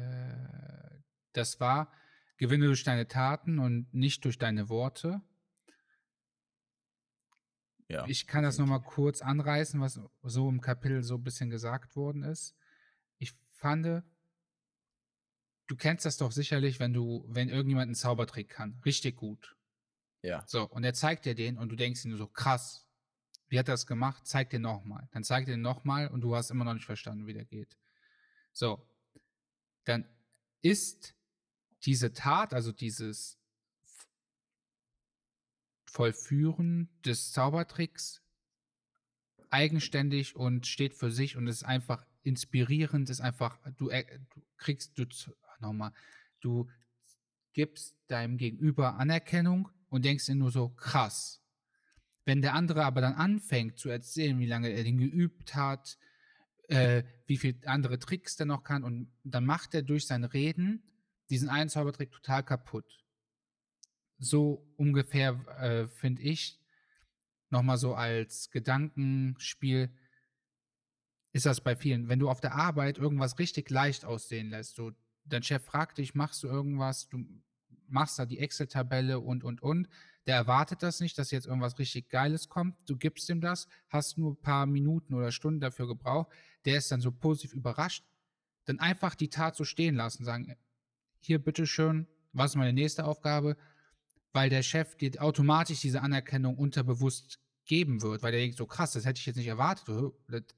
das 1.33 1.61
war, 1.61 1.93
gewinne 2.37 2.67
durch 2.67 2.85
deine 2.85 3.09
Taten 3.09 3.59
und 3.59 3.93
nicht 3.93 4.25
durch 4.25 4.39
deine 4.39 4.69
Worte. 4.69 5.23
Ja. 7.95 8.07
Ich 8.09 8.27
kann 8.27 8.43
das 8.43 8.59
nochmal 8.59 8.83
kurz 8.83 9.23
anreißen, 9.23 9.81
was 9.81 10.01
so 10.23 10.49
im 10.49 10.61
Kapitel 10.61 11.03
so 11.05 11.15
ein 11.15 11.23
bisschen 11.23 11.49
gesagt 11.49 11.95
worden 11.95 12.25
ist. 12.25 12.57
Ich 13.19 13.33
fand, 13.53 13.87
du 13.87 15.77
kennst 15.77 16.05
das 16.05 16.17
doch 16.17 16.33
sicherlich, 16.33 16.81
wenn 16.81 16.93
du, 16.93 17.25
wenn 17.29 17.49
irgendjemand 17.49 17.87
einen 17.87 17.95
Zaubertrick 17.95 18.49
kann, 18.49 18.81
richtig 18.85 19.17
gut. 19.17 19.57
Ja. 20.23 20.43
So, 20.47 20.69
und 20.69 20.83
er 20.83 20.95
zeigt 20.95 21.25
dir 21.25 21.37
den 21.37 21.57
und 21.57 21.69
du 21.69 21.77
denkst 21.77 22.03
dir 22.03 22.09
nur 22.09 22.19
so, 22.19 22.27
krass, 22.27 22.85
wie 23.49 23.59
hat 23.59 23.69
er 23.69 23.75
das 23.75 23.87
gemacht? 23.87 24.27
Zeig 24.27 24.51
dir 24.51 24.59
nochmal. 24.59 25.09
Dann 25.13 25.23
zeigt 25.23 25.49
er 25.49 25.55
den 25.55 25.61
nochmal 25.61 26.09
und 26.09 26.23
du 26.23 26.35
hast 26.35 26.51
immer 26.51 26.65
noch 26.65 26.75
nicht 26.75 26.87
verstanden, 26.87 27.29
wie 27.29 27.35
der 27.35 27.45
geht. 27.45 27.79
So, 28.53 28.85
dann 29.85 30.09
ist 30.63 31.15
diese 31.85 32.13
Tat, 32.13 32.55
also 32.55 32.73
dieses 32.73 33.39
Vollführen 35.95 36.89
des 37.05 37.31
Zaubertricks 37.31 38.21
eigenständig 39.51 40.35
und 40.35 40.67
steht 40.67 40.93
für 40.93 41.13
sich 41.13 41.37
und 41.37 41.47
ist 41.47 41.63
einfach 41.63 42.05
inspirierend, 42.25 43.09
ist 43.11 43.21
einfach, 43.21 43.61
du, 43.77 43.91
äh, 43.91 44.05
du 44.35 44.43
kriegst, 44.57 44.99
du, 44.99 45.07
nochmal, 45.61 45.93
du 46.41 46.69
gibst 47.53 47.95
deinem 48.09 48.39
Gegenüber 48.39 48.97
Anerkennung 48.97 49.69
und 49.89 50.05
denkst 50.05 50.27
dir 50.27 50.35
nur 50.35 50.51
so, 50.51 50.71
krass. 50.71 51.41
Wenn 52.25 52.43
der 52.43 52.55
andere 52.55 52.85
aber 52.85 53.01
dann 53.01 53.15
anfängt 53.15 53.79
zu 53.79 53.89
erzählen, 53.89 54.37
wie 54.41 54.47
lange 54.47 54.71
er 54.71 54.83
den 54.83 54.99
geübt 54.99 55.55
hat, 55.55 55.97
äh, 56.67 57.05
wie 57.27 57.37
viel 57.37 57.61
andere 57.67 58.01
Tricks 58.01 58.35
der 58.35 58.47
noch 58.47 58.65
kann, 58.65 58.83
und 58.83 59.13
dann 59.23 59.47
macht 59.47 59.75
er 59.75 59.83
durch 59.83 60.09
sein 60.09 60.25
Reden 60.25 60.83
diesen 61.31 61.49
einen 61.49 61.71
Zaubertrick 61.71 62.11
total 62.11 62.43
kaputt. 62.43 63.04
So 64.19 64.67
ungefähr, 64.77 65.33
äh, 65.59 65.87
finde 65.87 66.23
ich, 66.23 66.61
nochmal 67.51 67.79
so 67.79 67.95
als 67.95 68.51
Gedankenspiel 68.51 69.91
ist 71.33 71.47
das 71.47 71.61
bei 71.61 71.75
vielen. 71.75 72.09
Wenn 72.09 72.21
du 72.21 72.31
auf 72.31 72.41
der 72.41 72.55
Arbeit 72.55 72.99
irgendwas 72.99 73.39
richtig 73.39 73.71
leicht 73.71 74.05
aussehen 74.05 74.51
lässt, 74.51 74.77
so 74.77 74.93
dein 75.25 75.43
Chef 75.43 75.65
fragt 75.65 75.99
dich, 75.99 76.15
machst 76.15 76.43
du 76.43 76.49
irgendwas, 76.49 77.09
du 77.09 77.25
machst 77.89 78.19
da 78.19 78.27
die 78.27 78.39
Excel-Tabelle 78.39 79.21
und, 79.21 79.45
und, 79.45 79.63
und, 79.63 79.89
der 80.27 80.37
erwartet 80.37 80.83
das 80.83 81.01
nicht, 81.01 81.19
dass 81.19 81.31
jetzt 81.31 81.47
irgendwas 81.47 81.79
richtig 81.79 82.09
Geiles 82.09 82.49
kommt, 82.49 82.77
du 82.87 82.97
gibst 82.97 83.29
ihm 83.29 83.41
das, 83.41 83.69
hast 83.89 84.17
nur 84.17 84.33
ein 84.33 84.41
paar 84.41 84.67
Minuten 84.67 85.15
oder 85.15 85.33
Stunden 85.33 85.61
dafür 85.61 85.87
gebraucht, 85.87 86.31
der 86.65 86.79
ist 86.79 86.91
dann 86.91 87.01
so 87.01 87.13
positiv 87.13 87.53
überrascht, 87.53 88.05
dann 88.65 88.81
einfach 88.81 89.15
die 89.15 89.29
Tat 89.29 89.57
so 89.57 89.65
stehen 89.65 89.97
lassen, 89.97 90.25
sagen, 90.25 90.57
hier 91.21 91.39
bitteschön, 91.39 92.07
was 92.33 92.53
ist 92.53 92.57
meine 92.57 92.73
nächste 92.73 93.05
Aufgabe, 93.05 93.57
weil 94.35 94.51
der 94.51 94.63
Chef 94.63 94.97
dir 94.97 95.23
automatisch 95.23 95.81
diese 95.81 96.03
Anerkennung 96.03 96.57
unterbewusst 96.59 97.39
geben 97.65 98.03
wird, 98.03 98.23
weil 98.23 98.33
der 98.33 98.41
denkt 98.43 98.59
so 98.59 98.67
krass, 98.67 98.93
das 98.93 99.07
hätte 99.07 99.19
ich 99.19 99.27
jetzt 99.27 99.37
nicht 99.37 99.47
erwartet, 99.47 99.89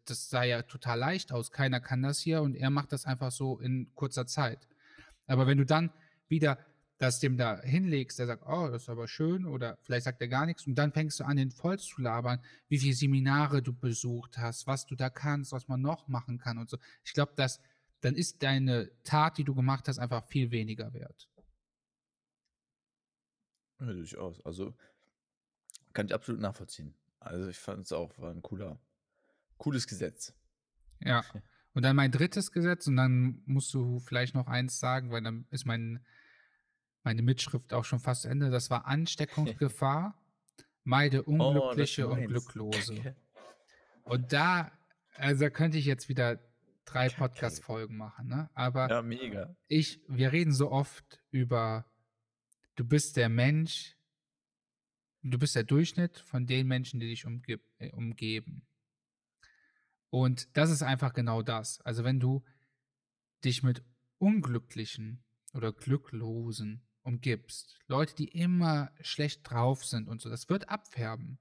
das- 0.07 0.29
sah 0.29 0.43
ja 0.43 0.63
total 0.63 0.99
leicht 0.99 1.31
aus, 1.31 1.53
keiner 1.53 1.79
kann 1.79 2.03
das 2.03 2.19
hier 2.19 2.43
und 2.43 2.57
er 2.57 2.71
macht 2.71 2.91
das 2.91 3.05
einfach 3.05 3.31
so 3.31 3.61
in 3.61 3.95
kurzer 3.95 4.27
Zeit. 4.27 4.67
Aber 5.29 5.47
wenn 5.47 5.59
du 5.59 5.65
dann 5.65 5.93
wieder 6.29 6.59
das 6.99 7.21
dem 7.21 7.37
da 7.37 7.61
hinlegst, 7.61 8.19
der 8.19 8.27
sagt, 8.27 8.45
oh, 8.47 8.69
das 8.69 8.85
ist 8.85 8.89
aber 8.89 9.07
schön 9.07 9.45
oder 9.45 9.77
vielleicht 9.83 10.05
sagt 10.05 10.21
er 10.23 10.29
gar 10.29 10.47
nichts 10.47 10.67
und 10.67 10.75
dann 10.77 10.93
fängst 10.93 11.21
du 11.21 11.25
an, 11.25 11.37
den 11.37 11.51
voll 11.51 11.79
zu 11.79 12.01
labern, 12.01 12.41
wie 12.69 12.79
viele 12.79 12.95
Seminare 12.95 13.63
du 13.63 13.75
besucht 13.75 14.39
hast, 14.39 14.67
was 14.67 14.87
du 14.87 14.97
da 14.97 15.11
kannst, 15.11 15.53
was 15.53 15.69
man 15.69 15.83
noch 15.83 16.09
machen 16.09 16.39
kann 16.39 16.57
und 16.57 16.71
so. 16.71 16.79
Ich 17.05 17.13
glaube, 17.13 17.35
dass 17.37 17.61
dann 18.01 18.15
ist 18.15 18.43
deine 18.43 18.91
Tat, 19.05 19.37
die 19.37 19.45
du 19.45 19.55
gemacht 19.55 19.89
hast, 19.89 19.99
einfach 19.99 20.27
viel 20.27 20.51
weniger 20.51 20.93
wert. 20.95 21.29
Ja, 23.81 23.87
durchaus. 23.93 24.45
Also 24.45 24.75
kann 25.93 26.07
ich 26.07 26.15
absolut 26.15 26.41
nachvollziehen. 26.41 26.95
Also 27.21 27.49
ich 27.49 27.59
fand 27.59 27.85
es 27.85 27.93
auch, 27.93 28.17
war 28.19 28.31
ein 28.31 28.43
cooler, 28.43 28.79
cooles 29.59 29.87
Gesetz. 29.87 30.35
Ja. 31.01 31.25
Und 31.75 31.83
dann 31.83 31.95
mein 31.95 32.11
drittes 32.11 32.53
Gesetz, 32.53 32.87
und 32.87 32.97
dann 32.97 33.43
musst 33.45 33.75
du 33.75 33.99
vielleicht 33.99 34.35
noch 34.35 34.47
eins 34.47 34.79
sagen, 34.81 35.11
weil 35.11 35.21
dann 35.23 35.47
ist 35.51 35.67
mein, 35.67 36.03
meine 37.03 37.21
Mitschrift 37.21 37.75
auch 37.75 37.85
schon 37.85 37.99
fast 37.99 38.23
zu 38.23 38.29
Ende. 38.29 38.49
Das 38.49 38.71
war 38.71 38.87
Ansteckungsgefahr. 38.87 40.19
Meide 40.85 41.29
Oh, 41.29 41.33
Unglückliche 41.33 42.09
und 42.09 42.21
meins. 42.21 42.29
Glücklose. 42.31 43.15
Und 44.05 44.33
da, 44.33 44.73
also 45.17 45.45
da 45.45 45.51
könnte 45.51 45.77
ich 45.77 45.85
jetzt 45.85 46.09
wieder 46.09 46.39
drei 46.87 47.11
Podcast-Folgen 47.11 47.99
machen, 47.99 48.29
ne? 48.29 48.49
Aber 48.55 48.89
Ja, 48.89 49.03
mega. 49.03 49.55
ich, 49.69 50.01
wir 50.09 50.33
reden 50.33 50.53
so 50.55 50.71
oft 50.73 51.21
über, 51.31 51.85
du 52.77 52.85
bist 52.85 53.17
der 53.17 53.29
Mensch, 53.29 53.97
du 55.23 55.39
bist 55.39 55.57
der 55.57 55.65
Durchschnitt 55.65 56.19
von 56.19 56.47
den 56.47 56.67
Menschen, 56.69 57.01
die 57.01 57.09
dich 57.09 57.27
umgib, 57.27 57.63
äh, 57.79 57.91
umgeben. 57.91 58.67
Und 60.11 60.57
das 60.57 60.71
ist 60.71 60.83
einfach 60.83 61.13
genau 61.13 61.43
das. 61.43 61.81
Also 61.81 62.05
wenn 62.05 62.21
du 62.21 62.45
dich 63.45 63.63
mit 63.63 63.83
Unglücklichen 64.19 65.25
oder 65.53 65.73
Glücklosen 65.73 66.87
umgibst, 67.03 67.79
Leute, 67.87 68.15
die 68.15 68.29
immer 68.29 68.93
schlecht 69.01 69.51
drauf 69.51 69.85
sind 69.85 70.09
und 70.09 70.21
so, 70.21 70.31
das 70.31 70.49
wird 70.49 70.69
abfärben. 70.69 71.39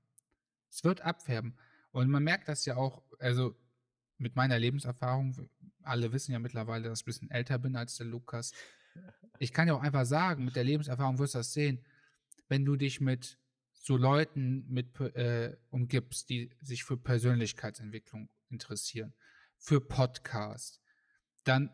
Es 0.70 0.84
wird 0.84 1.02
abfärben. 1.02 1.58
Und 1.92 2.10
man 2.10 2.24
merkt 2.24 2.48
das 2.48 2.66
ja 2.66 2.76
auch, 2.76 3.04
also 3.20 3.56
mit 4.18 4.36
meiner 4.36 4.60
Lebenserfahrung, 4.60 5.50
alle 5.84 6.12
wissen 6.12 6.32
ja 6.32 6.40
mittlerweile, 6.40 6.90
dass 6.90 7.00
ich 7.00 7.04
ein 7.04 7.06
bisschen 7.06 7.32
älter 7.32 7.58
bin 7.60 7.76
als 7.76 7.96
der 7.98 8.08
Lukas. 8.08 8.52
Ich 9.40 9.52
kann 9.52 9.68
ja 9.68 9.76
auch 9.76 9.82
einfach 9.82 10.06
sagen, 10.06 10.46
mit 10.46 10.56
der 10.56 10.64
Lebenserfahrung 10.64 11.20
wirst 11.20 11.36
du 11.36 11.40
das 11.40 11.54
sehen, 11.54 11.84
wenn 12.48 12.66
du 12.66 12.76
dich 12.76 13.02
mit 13.02 13.38
so 13.74 13.98
Leuten 13.98 14.66
mit 14.68 15.00
äh, 15.00 15.56
umgibst, 15.70 16.30
die 16.30 16.50
sich 16.62 16.84
für 16.84 16.98
Persönlichkeitsentwicklung 16.98 18.30
interessieren, 18.50 19.14
für 19.58 19.82
Podcasts, 19.82 20.82
dann 21.44 21.70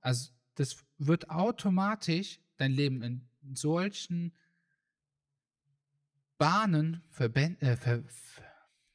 also 0.00 0.30
das 0.56 0.84
wird 0.98 1.30
automatisch 1.30 2.40
dein 2.56 2.72
Leben 2.72 3.02
in 3.02 3.28
solchen 3.54 4.32
Bahnen 6.38 7.02
verbänden, 7.10 7.66
äh, 7.66 7.76
ver, 7.76 8.02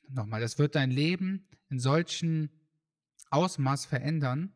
nochmal, 0.08 0.42
das 0.42 0.60
wird 0.60 0.76
dein 0.76 0.92
Leben 0.92 1.48
in 1.70 1.80
solchen 1.80 2.50
Ausmaß 3.30 3.86
verändern, 3.86 4.54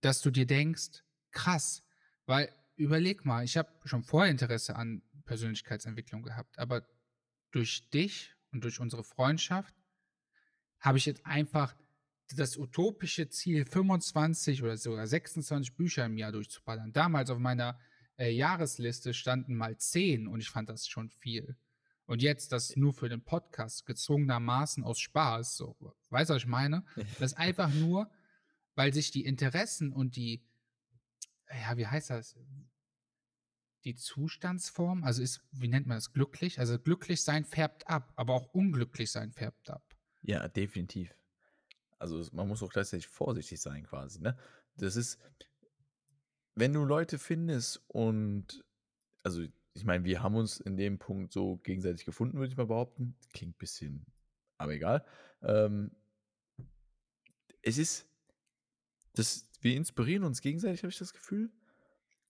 dass 0.00 0.22
du 0.22 0.30
dir 0.30 0.46
denkst, 0.46 1.02
krass, 1.30 1.82
weil 2.30 2.54
überleg 2.76 3.24
mal, 3.24 3.44
ich 3.44 3.56
habe 3.56 3.68
schon 3.84 4.04
vorher 4.04 4.30
Interesse 4.30 4.76
an 4.76 5.02
Persönlichkeitsentwicklung 5.24 6.22
gehabt, 6.22 6.58
aber 6.60 6.86
durch 7.50 7.90
dich 7.90 8.32
und 8.52 8.62
durch 8.62 8.78
unsere 8.78 9.02
Freundschaft 9.02 9.74
habe 10.78 10.96
ich 10.96 11.06
jetzt 11.06 11.26
einfach 11.26 11.74
das 12.36 12.56
utopische 12.56 13.28
Ziel, 13.28 13.64
25 13.64 14.62
oder 14.62 14.76
sogar 14.76 15.08
26 15.08 15.74
Bücher 15.74 16.06
im 16.06 16.16
Jahr 16.16 16.30
durchzuballern. 16.30 16.92
Damals 16.92 17.30
auf 17.30 17.38
meiner 17.38 17.78
äh, 18.16 18.30
Jahresliste 18.30 19.12
standen 19.12 19.56
mal 19.56 19.76
10 19.76 20.28
und 20.28 20.40
ich 20.40 20.50
fand 20.50 20.68
das 20.68 20.86
schon 20.86 21.10
viel. 21.10 21.56
Und 22.06 22.22
jetzt 22.22 22.52
das 22.52 22.76
nur 22.76 22.94
für 22.94 23.08
den 23.08 23.24
Podcast 23.24 23.86
gezwungenermaßen 23.86 24.84
aus 24.84 25.00
Spaß, 25.00 25.56
so, 25.56 25.76
weißt 26.10 26.30
du, 26.30 26.34
was 26.34 26.42
ich 26.42 26.48
meine? 26.48 26.84
Das 27.18 27.32
ist 27.32 27.38
einfach 27.38 27.72
nur, 27.74 28.08
weil 28.76 28.94
sich 28.94 29.10
die 29.10 29.24
Interessen 29.24 29.92
und 29.92 30.14
die, 30.14 30.44
ja, 31.52 31.76
wie 31.76 31.86
heißt 31.86 32.10
das? 32.10 32.36
Die 33.84 33.94
Zustandsform, 33.94 35.04
also 35.04 35.22
ist, 35.22 35.42
wie 35.52 35.68
nennt 35.68 35.86
man 35.86 35.96
das, 35.96 36.12
glücklich? 36.12 36.58
Also 36.58 36.78
glücklich 36.78 37.22
sein 37.22 37.44
färbt 37.44 37.88
ab, 37.88 38.12
aber 38.16 38.34
auch 38.34 38.52
unglücklich 38.52 39.10
sein 39.10 39.32
färbt 39.32 39.70
ab. 39.70 39.82
Ja, 40.22 40.48
definitiv. 40.48 41.14
Also 41.98 42.26
man 42.32 42.48
muss 42.48 42.62
auch 42.62 42.70
gleichzeitig 42.70 43.06
vorsichtig 43.06 43.60
sein 43.60 43.84
quasi, 43.84 44.20
ne? 44.20 44.38
Das 44.76 44.96
ist, 44.96 45.18
wenn 46.54 46.72
du 46.72 46.84
Leute 46.84 47.18
findest 47.18 47.82
und, 47.88 48.64
also 49.22 49.44
ich 49.72 49.84
meine, 49.84 50.04
wir 50.04 50.22
haben 50.22 50.34
uns 50.34 50.60
in 50.60 50.76
dem 50.76 50.98
Punkt 50.98 51.32
so 51.32 51.56
gegenseitig 51.58 52.04
gefunden, 52.04 52.38
würde 52.38 52.50
ich 52.50 52.56
mal 52.56 52.66
behaupten. 52.66 53.16
Klingt 53.32 53.54
ein 53.54 53.58
bisschen, 53.58 54.06
aber 54.58 54.72
egal. 54.72 55.04
Ähm, 55.42 55.90
es 57.62 57.78
ist, 57.78 58.06
das, 59.14 59.49
wir 59.60 59.76
inspirieren 59.76 60.24
uns 60.24 60.40
gegenseitig, 60.40 60.82
habe 60.82 60.90
ich 60.90 60.98
das 60.98 61.12
Gefühl. 61.12 61.50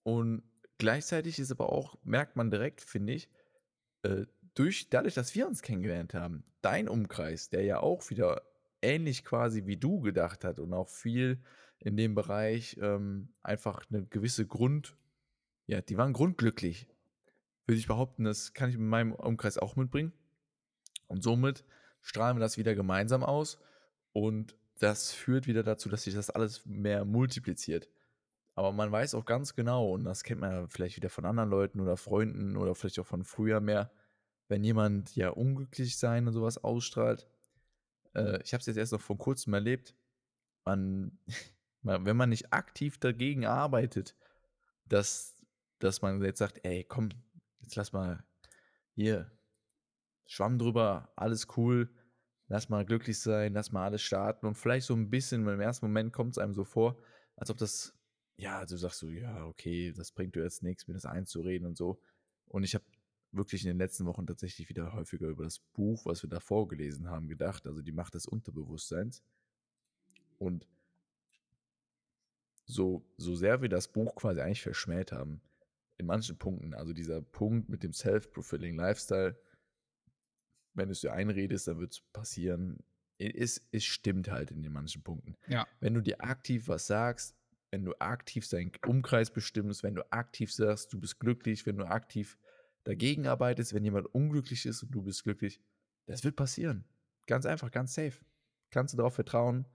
Und 0.03 0.43
gleichzeitig 0.77 1.39
ist 1.39 1.51
aber 1.51 1.71
auch, 1.71 1.97
merkt 2.03 2.35
man 2.35 2.51
direkt, 2.51 2.81
finde 2.81 3.13
ich, 3.13 3.29
äh, 4.03 4.25
durch, 4.53 4.89
dadurch, 4.89 5.13
dass 5.13 5.35
wir 5.35 5.47
uns 5.47 5.61
kennengelernt 5.61 6.13
haben, 6.13 6.43
dein 6.61 6.89
Umkreis, 6.89 7.49
der 7.49 7.63
ja 7.63 7.79
auch 7.79 8.09
wieder 8.09 8.41
ähnlich 8.81 9.23
quasi 9.23 9.65
wie 9.65 9.77
du 9.77 10.01
gedacht 10.01 10.43
hat 10.43 10.59
und 10.59 10.73
auch 10.73 10.89
viel 10.89 11.41
in 11.79 11.97
dem 11.97 12.15
Bereich 12.15 12.77
ähm, 12.81 13.33
einfach 13.41 13.85
eine 13.89 14.05
gewisse 14.05 14.45
Grund, 14.45 14.97
ja, 15.67 15.81
die 15.81 15.97
waren 15.97 16.13
grundglücklich 16.13 16.87
würde 17.71 17.79
ich 17.79 17.87
behaupten, 17.87 18.25
das 18.25 18.53
kann 18.53 18.69
ich 18.69 18.75
in 18.75 18.85
meinem 18.85 19.13
Umkreis 19.13 19.57
auch 19.57 19.77
mitbringen. 19.77 20.11
Und 21.07 21.23
somit 21.23 21.63
strahlen 22.01 22.37
wir 22.37 22.41
das 22.41 22.57
wieder 22.57 22.75
gemeinsam 22.75 23.23
aus 23.23 23.59
und 24.11 24.57
das 24.81 25.11
führt 25.11 25.47
wieder 25.47 25.63
dazu, 25.63 25.89
dass 25.89 26.03
sich 26.03 26.15
das 26.15 26.29
alles 26.29 26.65
mehr 26.65 27.05
multipliziert. 27.05 27.87
Aber 28.55 28.71
man 28.71 28.91
weiß 28.91 29.15
auch 29.15 29.25
ganz 29.25 29.55
genau, 29.55 29.91
und 29.93 30.03
das 30.03 30.23
kennt 30.23 30.41
man 30.41 30.51
ja 30.51 30.67
vielleicht 30.67 30.97
wieder 30.97 31.09
von 31.09 31.25
anderen 31.25 31.49
Leuten 31.49 31.79
oder 31.79 31.97
Freunden 31.97 32.57
oder 32.57 32.75
vielleicht 32.75 32.99
auch 32.99 33.05
von 33.05 33.23
früher 33.23 33.59
mehr, 33.61 33.91
wenn 34.47 34.63
jemand 34.63 35.15
ja 35.15 35.29
unglücklich 35.29 35.97
sein 35.97 36.27
und 36.27 36.33
sowas 36.33 36.57
ausstrahlt. 36.63 37.27
Äh, 38.13 38.41
ich 38.43 38.53
habe 38.53 38.61
es 38.61 38.65
jetzt 38.65 38.77
erst 38.77 38.91
noch 38.91 39.01
vor 39.01 39.17
kurzem 39.17 39.53
erlebt. 39.53 39.95
Man, 41.83 42.05
wenn 42.05 42.15
man 42.15 42.29
nicht 42.29 42.53
aktiv 42.53 42.99
dagegen 42.99 43.47
arbeitet, 43.47 44.15
dass, 44.85 45.35
dass 45.79 46.03
man 46.03 46.23
jetzt 46.23 46.37
sagt, 46.37 46.59
ey, 46.63 46.83
komm, 46.83 47.09
jetzt 47.61 47.75
lass 47.75 47.91
mal 47.91 48.23
hier 48.93 49.31
Schwamm 50.27 50.59
drüber, 50.59 51.11
alles 51.15 51.47
cool, 51.57 51.89
lass 52.51 52.67
mal 52.67 52.83
glücklich 52.85 53.17
sein, 53.17 53.53
lass 53.53 53.71
mal 53.71 53.85
alles 53.85 54.01
starten 54.01 54.45
und 54.45 54.55
vielleicht 54.55 54.85
so 54.85 54.93
ein 54.93 55.09
bisschen, 55.09 55.47
im 55.47 55.61
ersten 55.61 55.85
Moment 55.85 56.11
kommt 56.11 56.31
es 56.31 56.37
einem 56.37 56.53
so 56.53 56.65
vor, 56.65 57.01
als 57.37 57.49
ob 57.49 57.57
das, 57.57 57.97
ja, 58.35 58.65
du 58.65 58.75
sagst 58.75 58.99
so, 58.99 59.07
ja, 59.07 59.45
okay, 59.45 59.93
das 59.93 60.11
bringt 60.11 60.35
dir 60.35 60.43
jetzt 60.43 60.61
nichts, 60.61 60.85
mir 60.85 60.93
das 60.93 61.05
einzureden 61.05 61.65
und 61.65 61.77
so. 61.77 62.01
Und 62.49 62.63
ich 62.63 62.75
habe 62.75 62.83
wirklich 63.31 63.63
in 63.63 63.69
den 63.69 63.77
letzten 63.77 64.05
Wochen 64.05 64.27
tatsächlich 64.27 64.67
wieder 64.67 64.91
häufiger 64.91 65.29
über 65.29 65.45
das 65.45 65.59
Buch, 65.59 66.05
was 66.05 66.23
wir 66.23 66.29
da 66.29 66.41
vorgelesen 66.41 67.09
haben, 67.09 67.29
gedacht, 67.29 67.65
also 67.67 67.81
die 67.81 67.93
Macht 67.93 68.15
des 68.15 68.25
Unterbewusstseins. 68.25 69.23
Und 70.37 70.67
so, 72.65 73.05
so 73.15 73.33
sehr 73.33 73.61
wir 73.61 73.69
das 73.69 73.87
Buch 73.87 74.13
quasi 74.15 74.41
eigentlich 74.41 74.61
verschmäht 74.61 75.13
haben, 75.13 75.41
in 75.97 76.05
manchen 76.05 76.37
Punkten, 76.37 76.73
also 76.73 76.91
dieser 76.91 77.21
Punkt 77.21 77.69
mit 77.69 77.81
dem 77.83 77.93
Self-Fulfilling 77.93 78.75
Lifestyle, 78.75 79.39
wenn 80.73 80.87
du 80.87 80.93
es 80.93 81.01
dir 81.01 81.13
einredest, 81.13 81.67
dann 81.67 81.79
wird 81.79 81.93
es 81.93 82.01
passieren. 82.13 82.83
Es, 83.17 83.67
es 83.71 83.83
stimmt 83.83 84.31
halt 84.31 84.51
in 84.51 84.63
den 84.63 84.73
manchen 84.73 85.03
Punkten. 85.03 85.37
Ja. 85.47 85.67
Wenn 85.79 85.93
du 85.93 86.01
dir 86.01 86.23
aktiv 86.23 86.67
was 86.67 86.87
sagst, 86.87 87.35
wenn 87.69 87.85
du 87.85 87.93
aktiv 87.99 88.47
deinen 88.49 88.71
Umkreis 88.85 89.31
bestimmst, 89.31 89.83
wenn 89.83 89.95
du 89.95 90.11
aktiv 90.11 90.51
sagst, 90.51 90.91
du 90.91 90.99
bist 90.99 91.19
glücklich, 91.19 91.65
wenn 91.65 91.77
du 91.77 91.85
aktiv 91.85 92.37
dagegen 92.83 93.27
arbeitest, 93.27 93.73
wenn 93.73 93.83
jemand 93.83 94.07
unglücklich 94.07 94.65
ist 94.65 94.83
und 94.83 94.91
du 94.91 95.03
bist 95.03 95.23
glücklich, 95.23 95.61
das 96.07 96.23
wird 96.23 96.35
passieren. 96.35 96.83
Ganz 97.27 97.45
einfach, 97.45 97.69
ganz 97.71 97.93
safe. 97.93 98.19
Kannst 98.71 98.93
du 98.93 98.97
darauf 98.97 99.13
vertrauen. 99.13 99.67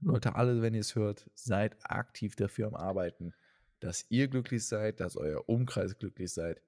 Leute, 0.00 0.36
alle, 0.36 0.62
wenn 0.62 0.74
ihr 0.74 0.80
es 0.80 0.94
hört, 0.94 1.28
seid 1.34 1.76
aktiv 1.82 2.36
dafür 2.36 2.68
am 2.68 2.76
Arbeiten 2.76 3.34
dass 3.80 4.06
ihr 4.08 4.28
glücklich 4.28 4.66
seid, 4.66 5.00
dass 5.00 5.16
euer 5.16 5.48
Umkreis 5.48 5.98
glücklich 5.98 6.32
seid. 6.32 6.62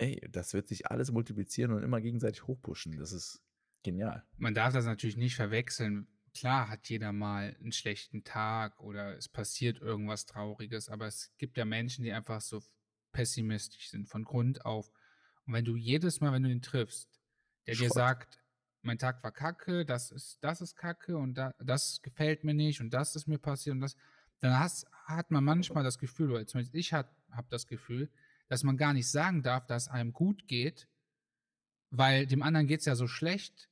Ey, 0.00 0.18
das 0.30 0.54
wird 0.54 0.66
sich 0.66 0.86
alles 0.90 1.12
multiplizieren 1.12 1.72
und 1.72 1.82
immer 1.82 2.00
gegenseitig 2.00 2.46
hochpushen. 2.46 2.96
Das 2.96 3.12
ist 3.12 3.42
genial. 3.82 4.24
Man 4.38 4.54
darf 4.54 4.72
das 4.72 4.86
natürlich 4.86 5.18
nicht 5.18 5.36
verwechseln. 5.36 6.08
Klar 6.32 6.70
hat 6.70 6.88
jeder 6.88 7.12
mal 7.12 7.54
einen 7.60 7.72
schlechten 7.72 8.24
Tag 8.24 8.80
oder 8.80 9.18
es 9.18 9.28
passiert 9.28 9.78
irgendwas 9.82 10.24
Trauriges, 10.24 10.88
aber 10.88 11.06
es 11.06 11.34
gibt 11.36 11.58
ja 11.58 11.66
Menschen, 11.66 12.02
die 12.02 12.12
einfach 12.12 12.40
so 12.40 12.62
pessimistisch 13.12 13.90
sind 13.90 14.08
von 14.08 14.24
Grund 14.24 14.64
auf. 14.64 14.90
Und 15.44 15.52
wenn 15.52 15.66
du 15.66 15.76
jedes 15.76 16.22
Mal, 16.22 16.32
wenn 16.32 16.44
du 16.44 16.50
ihn 16.50 16.62
triffst, 16.62 17.20
der 17.66 17.74
Schrott. 17.74 17.90
dir 17.90 17.92
sagt, 17.92 18.40
mein 18.80 18.96
Tag 18.96 19.22
war 19.22 19.32
kacke, 19.32 19.84
das 19.84 20.12
ist, 20.12 20.38
das 20.40 20.62
ist 20.62 20.76
kacke 20.76 21.18
und 21.18 21.34
da, 21.34 21.52
das 21.58 22.00
gefällt 22.00 22.42
mir 22.42 22.54
nicht 22.54 22.80
und 22.80 22.94
das 22.94 23.16
ist 23.16 23.26
mir 23.26 23.38
passiert 23.38 23.74
und 23.74 23.82
das, 23.82 23.96
dann 24.38 24.58
hast, 24.58 24.86
hat 25.04 25.30
man 25.30 25.44
manchmal 25.44 25.84
das 25.84 25.98
Gefühl, 25.98 26.30
oder 26.30 26.46
zumindest 26.46 26.74
ich 26.74 26.94
habe 26.94 27.10
das 27.50 27.66
Gefühl, 27.66 28.10
dass 28.50 28.64
man 28.64 28.76
gar 28.76 28.92
nicht 28.92 29.08
sagen 29.08 29.42
darf, 29.42 29.64
dass 29.66 29.86
einem 29.86 30.12
gut 30.12 30.48
geht, 30.48 30.88
weil 31.90 32.26
dem 32.26 32.42
anderen 32.42 32.66
geht 32.66 32.80
es 32.80 32.86
ja 32.86 32.96
so 32.96 33.06
schlecht, 33.06 33.70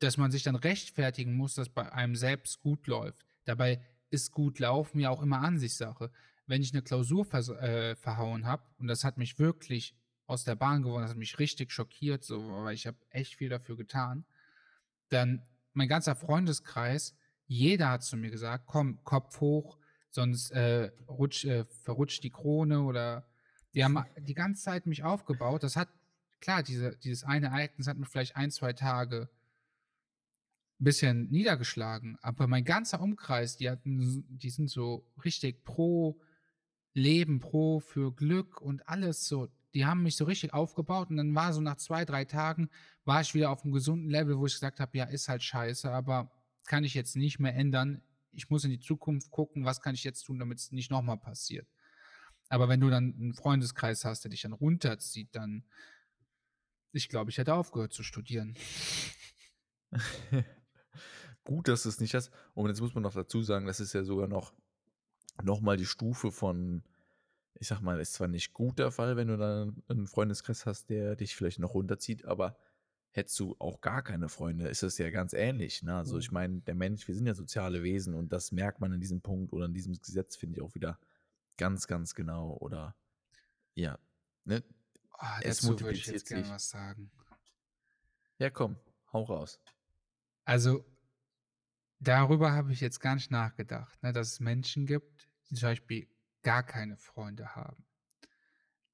dass 0.00 0.16
man 0.16 0.32
sich 0.32 0.42
dann 0.42 0.56
rechtfertigen 0.56 1.34
muss, 1.34 1.54
dass 1.54 1.68
bei 1.68 1.92
einem 1.92 2.16
selbst 2.16 2.60
gut 2.60 2.88
läuft. 2.88 3.24
Dabei 3.44 3.80
ist 4.10 4.32
gut 4.32 4.58
laufen 4.58 4.98
ja 4.98 5.10
auch 5.10 5.22
immer 5.22 5.42
Ansichtssache. 5.42 6.10
Wenn 6.46 6.60
ich 6.60 6.72
eine 6.72 6.82
Klausur 6.82 7.24
vers 7.24 7.50
äh, 7.50 7.94
verhauen 7.94 8.46
habe, 8.46 8.64
und 8.78 8.88
das 8.88 9.04
hat 9.04 9.16
mich 9.16 9.38
wirklich 9.38 9.94
aus 10.26 10.42
der 10.42 10.56
Bahn 10.56 10.82
gewonnen, 10.82 11.02
das 11.02 11.12
hat 11.12 11.16
mich 11.16 11.38
richtig 11.38 11.70
schockiert, 11.70 12.24
so, 12.24 12.50
weil 12.64 12.74
ich 12.74 12.88
habe 12.88 12.98
echt 13.10 13.36
viel 13.36 13.48
dafür 13.48 13.76
getan, 13.76 14.24
dann 15.08 15.46
mein 15.72 15.86
ganzer 15.86 16.16
Freundeskreis, 16.16 17.14
jeder 17.46 17.90
hat 17.90 18.02
zu 18.02 18.16
mir 18.16 18.30
gesagt, 18.30 18.64
komm, 18.66 19.04
Kopf 19.04 19.40
hoch, 19.40 19.78
sonst 20.10 20.50
äh, 20.50 20.90
rutsch, 21.06 21.44
äh, 21.44 21.64
verrutscht 21.84 22.24
die 22.24 22.30
Krone 22.30 22.82
oder 22.82 23.29
die 23.74 23.84
haben 23.84 24.04
die 24.18 24.34
ganze 24.34 24.62
Zeit 24.62 24.86
mich 24.86 25.04
aufgebaut. 25.04 25.62
Das 25.62 25.76
hat, 25.76 25.88
klar, 26.40 26.62
diese, 26.62 26.96
dieses 26.96 27.24
eine 27.24 27.46
Ereignis 27.46 27.86
hat 27.86 27.96
mich 27.96 28.08
vielleicht 28.08 28.36
ein, 28.36 28.50
zwei 28.50 28.72
Tage 28.72 29.28
ein 30.80 30.84
bisschen 30.84 31.30
niedergeschlagen, 31.30 32.18
aber 32.22 32.46
mein 32.46 32.64
ganzer 32.64 33.00
Umkreis, 33.00 33.56
die 33.56 33.68
hatten, 33.68 34.24
die 34.28 34.50
sind 34.50 34.70
so 34.70 35.06
richtig 35.24 35.62
pro 35.64 36.18
Leben, 36.94 37.38
pro 37.40 37.80
für 37.80 38.14
Glück 38.14 38.60
und 38.60 38.88
alles 38.88 39.26
so. 39.26 39.48
Die 39.74 39.84
haben 39.86 40.02
mich 40.02 40.16
so 40.16 40.24
richtig 40.24 40.52
aufgebaut 40.52 41.10
und 41.10 41.18
dann 41.18 41.34
war 41.34 41.52
so 41.52 41.60
nach 41.60 41.76
zwei, 41.76 42.04
drei 42.04 42.24
Tagen, 42.24 42.70
war 43.04 43.20
ich 43.20 43.34
wieder 43.34 43.50
auf 43.50 43.62
einem 43.62 43.72
gesunden 43.72 44.08
Level, 44.08 44.38
wo 44.38 44.46
ich 44.46 44.54
gesagt 44.54 44.80
habe, 44.80 44.96
ja, 44.96 45.04
ist 45.04 45.28
halt 45.28 45.42
scheiße, 45.42 45.90
aber 45.92 46.32
kann 46.64 46.82
ich 46.82 46.94
jetzt 46.94 47.14
nicht 47.14 47.38
mehr 47.38 47.54
ändern 47.54 48.02
ich 48.32 48.50
muss 48.50 48.64
in 48.64 48.70
die 48.70 48.80
Zukunft 48.80 49.30
gucken, 49.30 49.64
was 49.64 49.80
kann 49.80 49.94
ich 49.94 50.04
jetzt 50.04 50.24
tun, 50.24 50.38
damit 50.38 50.58
es 50.58 50.72
nicht 50.72 50.90
nochmal 50.90 51.18
passiert. 51.18 51.66
Aber 52.50 52.68
wenn 52.68 52.80
du 52.80 52.90
dann 52.90 53.14
einen 53.14 53.32
Freundeskreis 53.32 54.04
hast, 54.04 54.24
der 54.24 54.30
dich 54.30 54.42
dann 54.42 54.52
runterzieht, 54.52 55.28
dann, 55.32 55.64
ich 56.92 57.08
glaube, 57.08 57.30
ich 57.30 57.38
hätte 57.38 57.54
aufgehört 57.54 57.92
zu 57.92 58.02
studieren. 58.02 58.56
Gut, 61.44 61.68
dass 61.68 61.84
du 61.84 61.88
es 61.88 62.00
nicht 62.00 62.14
hast. 62.14 62.30
Und 62.54 62.68
jetzt 62.68 62.80
muss 62.80 62.94
man 62.94 63.04
noch 63.04 63.14
dazu 63.14 63.42
sagen, 63.42 63.66
das 63.66 63.78
ist 63.80 63.92
ja 63.92 64.02
sogar 64.02 64.26
noch, 64.26 64.52
noch 65.42 65.60
mal 65.60 65.76
die 65.76 65.86
Stufe 65.86 66.32
von, 66.32 66.82
ich 67.54 67.68
sag 67.68 67.80
mal, 67.82 68.00
ist 68.00 68.14
zwar 68.14 68.28
nicht 68.28 68.52
gut 68.52 68.80
der 68.80 68.90
Fall, 68.90 69.16
wenn 69.16 69.28
du 69.28 69.36
dann 69.36 69.82
einen 69.88 70.08
Freundeskreis 70.08 70.66
hast, 70.66 70.90
der 70.90 71.14
dich 71.14 71.36
vielleicht 71.36 71.60
noch 71.60 71.74
runterzieht, 71.74 72.24
aber 72.24 72.56
hättest 73.12 73.38
du 73.38 73.54
auch 73.60 73.80
gar 73.80 74.02
keine 74.02 74.28
Freunde, 74.28 74.68
ist 74.68 74.82
das 74.82 74.98
ja 74.98 75.10
ganz 75.10 75.34
ähnlich. 75.34 75.82
Ne? 75.82 75.94
Also 75.94 76.14
Mhm. 76.14 76.20
ich 76.20 76.30
meine, 76.32 76.60
der 76.62 76.74
Mensch, 76.74 77.06
wir 77.06 77.14
sind 77.14 77.26
ja 77.26 77.34
soziale 77.34 77.84
Wesen 77.84 78.14
und 78.14 78.32
das 78.32 78.50
merkt 78.50 78.80
man 78.80 78.92
in 78.92 79.00
diesem 79.00 79.20
Punkt 79.20 79.52
oder 79.52 79.66
in 79.66 79.74
diesem 79.74 79.94
Gesetz, 80.00 80.36
finde 80.36 80.56
ich 80.56 80.62
auch 80.62 80.74
wieder 80.74 80.98
ganz, 81.60 81.86
ganz 81.86 82.14
genau. 82.14 82.56
Oder 82.60 82.96
ja, 83.74 83.98
ne? 84.44 84.64
Oh, 85.20 85.26
Es 85.42 85.60
dazu 85.60 85.78
würde 85.80 85.98
ich 85.98 86.06
jetzt 86.06 86.28
gerne 86.28 86.48
was 86.48 86.70
sagen. 86.70 87.10
Ja, 88.38 88.48
komm, 88.50 88.76
hau 89.12 89.24
raus. 89.24 89.60
Also, 90.44 90.84
darüber 91.98 92.52
habe 92.52 92.72
ich 92.72 92.80
jetzt 92.80 93.00
gar 93.00 93.14
nicht 93.14 93.30
nachgedacht, 93.30 94.02
ne, 94.02 94.12
dass 94.12 94.32
es 94.32 94.40
Menschen 94.40 94.86
gibt, 94.86 95.28
die 95.50 95.54
zum 95.54 95.68
Beispiel 95.68 96.08
gar 96.42 96.62
keine 96.62 96.96
Freunde 96.96 97.54
haben. 97.54 97.84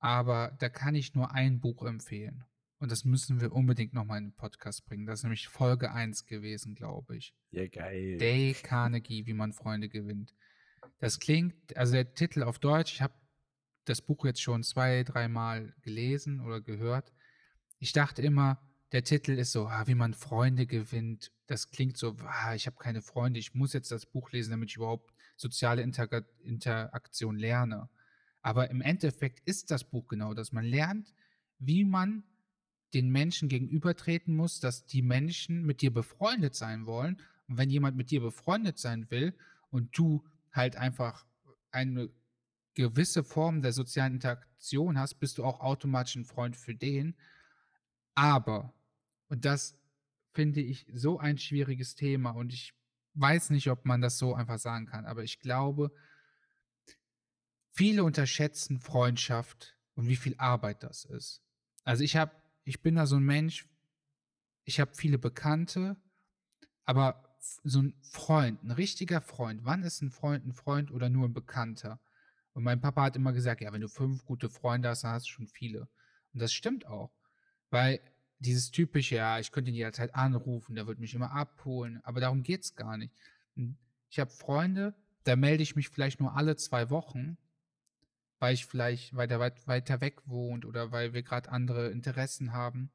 Aber 0.01 0.57
da 0.59 0.69
kann 0.69 0.97
ich 0.97 1.15
nur 1.15 1.31
ein 1.33 1.61
Buch 1.61 1.85
empfehlen. 1.85 2.45
Und 2.79 2.91
das 2.91 3.05
müssen 3.05 3.41
wir 3.41 3.53
unbedingt 3.53 3.95
nochmal 3.95 4.19
in 4.19 4.25
den 4.27 4.37
Podcast 4.37 4.85
bringen. 4.85 5.07
Das 5.07 5.21
ist 5.21 5.23
nämlich 5.23 5.49
Folge 5.49 5.93
1 5.93 6.27
gewesen, 6.27 6.75
glaube 6.75 7.17
ich. 7.17 7.35
Ja, 7.51 7.67
geil. 7.69 8.19
Dale 8.19 8.53
Carnegie, 8.55 9.27
wie 9.27 9.33
man 9.33 9.53
Freunde 9.53 9.89
gewinnt. 9.89 10.35
Das 10.99 11.19
klingt, 11.21 11.77
also 11.77 11.93
der 11.93 12.15
Titel 12.15 12.43
auf 12.43 12.59
Deutsch, 12.59 12.95
ich 12.95 13.03
habe 13.03 13.15
das 13.85 14.03
Buch 14.03 14.25
jetzt 14.25 14.43
schon 14.43 14.63
zwei, 14.63 15.05
dreimal 15.05 15.75
gelesen 15.83 16.41
oder 16.41 16.61
gehört. 16.61 17.13
Ich 17.79 17.93
dachte 17.93 18.23
immer, 18.23 18.61
der 18.93 19.05
Titel 19.05 19.33
ist 19.33 19.53
so, 19.53 19.67
ah, 19.67 19.87
wie 19.87 19.95
man 19.95 20.15
Freunde 20.15 20.67
gewinnt. 20.67 21.33
Das 21.47 21.71
klingt 21.71 21.97
so, 21.97 22.17
ah, 22.25 22.55
ich 22.55 22.67
habe 22.67 22.77
keine 22.77 23.03
Freunde, 23.03 23.39
ich 23.39 23.55
muss 23.55 23.73
jetzt 23.73 23.91
das 23.91 24.07
Buch 24.07 24.33
lesen, 24.33 24.51
damit 24.51 24.71
ich 24.71 24.77
überhaupt 24.77 25.13
soziale 25.37 25.83
Intera 25.83 26.23
Interaktion 26.43 27.37
lerne. 27.37 27.89
Aber 28.43 28.71
im 28.71 28.81
Endeffekt 28.81 29.41
ist 29.47 29.71
das 29.71 29.85
Buch 29.85 30.09
genau 30.09 30.35
das. 30.35 30.53
Man 30.53 30.65
lernt, 30.65 31.13
wie 31.59 31.85
man 31.85 32.25
den 32.95 33.11
Menschen 33.11 33.49
gegenübertreten 33.49 34.35
muss, 34.35 34.61
dass 34.61 34.87
die 34.87 35.03
Menschen 35.03 35.65
mit 35.65 35.83
dir 35.83 35.93
befreundet 35.93 36.55
sein 36.55 36.87
wollen. 36.87 37.21
Und 37.49 37.59
wenn 37.59 37.71
jemand 37.71 37.97
mit 37.97 38.11
dir 38.11 38.21
befreundet 38.21 38.79
sein 38.79 39.11
will 39.11 39.35
und 39.71 39.97
du 39.99 40.25
halt 40.57 40.77
einfach 40.77 41.27
eine 41.71 42.11
gewisse 42.75 43.25
Form 43.25 43.63
der 43.63 43.73
sozialen 43.73 44.15
Interaktion 44.15 44.99
hast, 44.99 45.15
bist 45.15 45.39
du 45.39 45.45
auch 45.45 45.61
automatisch 45.61 46.17
ein 46.17 46.25
Freund 46.25 46.57
für 46.57 46.75
den. 46.75 47.17
Aber, 48.15 48.75
und 49.29 49.45
das 49.45 49.79
finde 50.33 50.61
ich 50.61 50.87
so 50.93 51.19
ein 51.19 51.39
schwieriges 51.39 51.95
Thema 51.95 52.31
und 52.31 52.53
ich 52.53 52.75
weiß 53.15 53.51
nicht, 53.51 53.71
ob 53.71 53.87
man 53.87 54.03
das 54.03 54.19
so 54.19 54.35
einfach 54.35 54.59
sagen 54.59 54.87
kann, 54.87 55.07
aber 55.07 55.25
ich 55.25 55.41
glaube, 55.41 55.91
viele 57.73 58.05
unterschätzen 58.05 58.79
Freundschaft 58.79 59.77
und 59.95 60.09
wie 60.09 60.17
viel 60.17 60.35
Arbeit 60.39 60.83
das 60.83 61.05
ist. 61.05 61.43
Also 61.85 62.05
ich 62.05 62.17
habe, 62.17 62.33
ich 62.65 62.83
bin 62.83 62.97
da 62.97 63.07
so 63.07 63.17
ein 63.17 63.23
Mensch, 63.23 63.67
ich 64.65 64.81
habe 64.81 64.95
viele 64.95 65.19
Bekannte, 65.19 65.97
aber 66.85 67.26
so 67.65 67.83
ein 67.83 67.95
Freund, 68.03 68.63
ein 68.65 68.71
richtiger 68.71 69.21
Freund, 69.21 69.65
wann 69.65 69.83
ist 69.83 70.03
ein 70.03 70.11
Freund 70.11 70.47
ein 70.47 70.53
Freund 70.53 70.91
oder 70.91 71.09
nur 71.09 71.29
ein 71.29 71.35
Bekannter? 71.35 72.01
Und 72.53 72.65
mein 72.65 72.81
Papa 72.81 73.03
hat 73.05 73.17
immer 73.17 73.33
gesagt, 73.33 73.61
ja, 73.61 73.73
wenn 73.73 73.83
du 73.83 73.89
fünf 73.89 74.25
gute 74.25 74.49
Freunde 74.49 74.89
hast, 74.89 75.05
dann 75.05 75.13
hast 75.13 75.27
du 75.27 75.31
schon 75.31 75.47
viele. 75.49 75.89
Und 76.33 76.41
das 76.41 76.53
stimmt 76.53 76.87
auch. 76.87 77.13
Weil 77.71 78.01
dieses 78.39 78.71
typische, 78.71 79.17
ja, 79.17 79.39
ich 79.39 79.53
könnte 79.53 79.71
ihn 79.71 79.77
jederzeit 79.77 80.15
anrufen, 80.15 80.75
der 80.75 80.87
wird 80.87 80.99
mich 80.99 81.15
immer 81.15 81.33
abholen, 81.33 82.01
aber 82.05 82.21
darum 82.21 82.43
geht 82.43 82.63
es 82.65 82.75
gar 82.75 82.97
nicht. 82.97 83.15
Hm, 83.57 83.77
Ich 84.11 84.19
habe 84.19 84.31
Freunde, 84.31 84.95
da 85.25 85.37
melde 85.37 85.63
ich 85.63 85.77
mich 85.77 85.89
vielleicht 85.89 86.21
nur 86.21 86.37
alle 86.37 86.57
zwei 86.57 86.91
Wochen, 86.91 87.37
weil 88.39 88.55
ich 88.55 88.67
vielleicht 88.67 89.17
weiter, 89.17 89.41
weit, 89.41 89.67
weiter 89.67 90.01
weg 90.01 90.27
wohnt 90.27 90.65
oder 90.65 90.93
weil 90.93 91.13
wir 91.15 91.23
gerade 91.23 91.51
andere 91.51 91.91
Interessen 91.91 92.53
haben. 92.53 92.91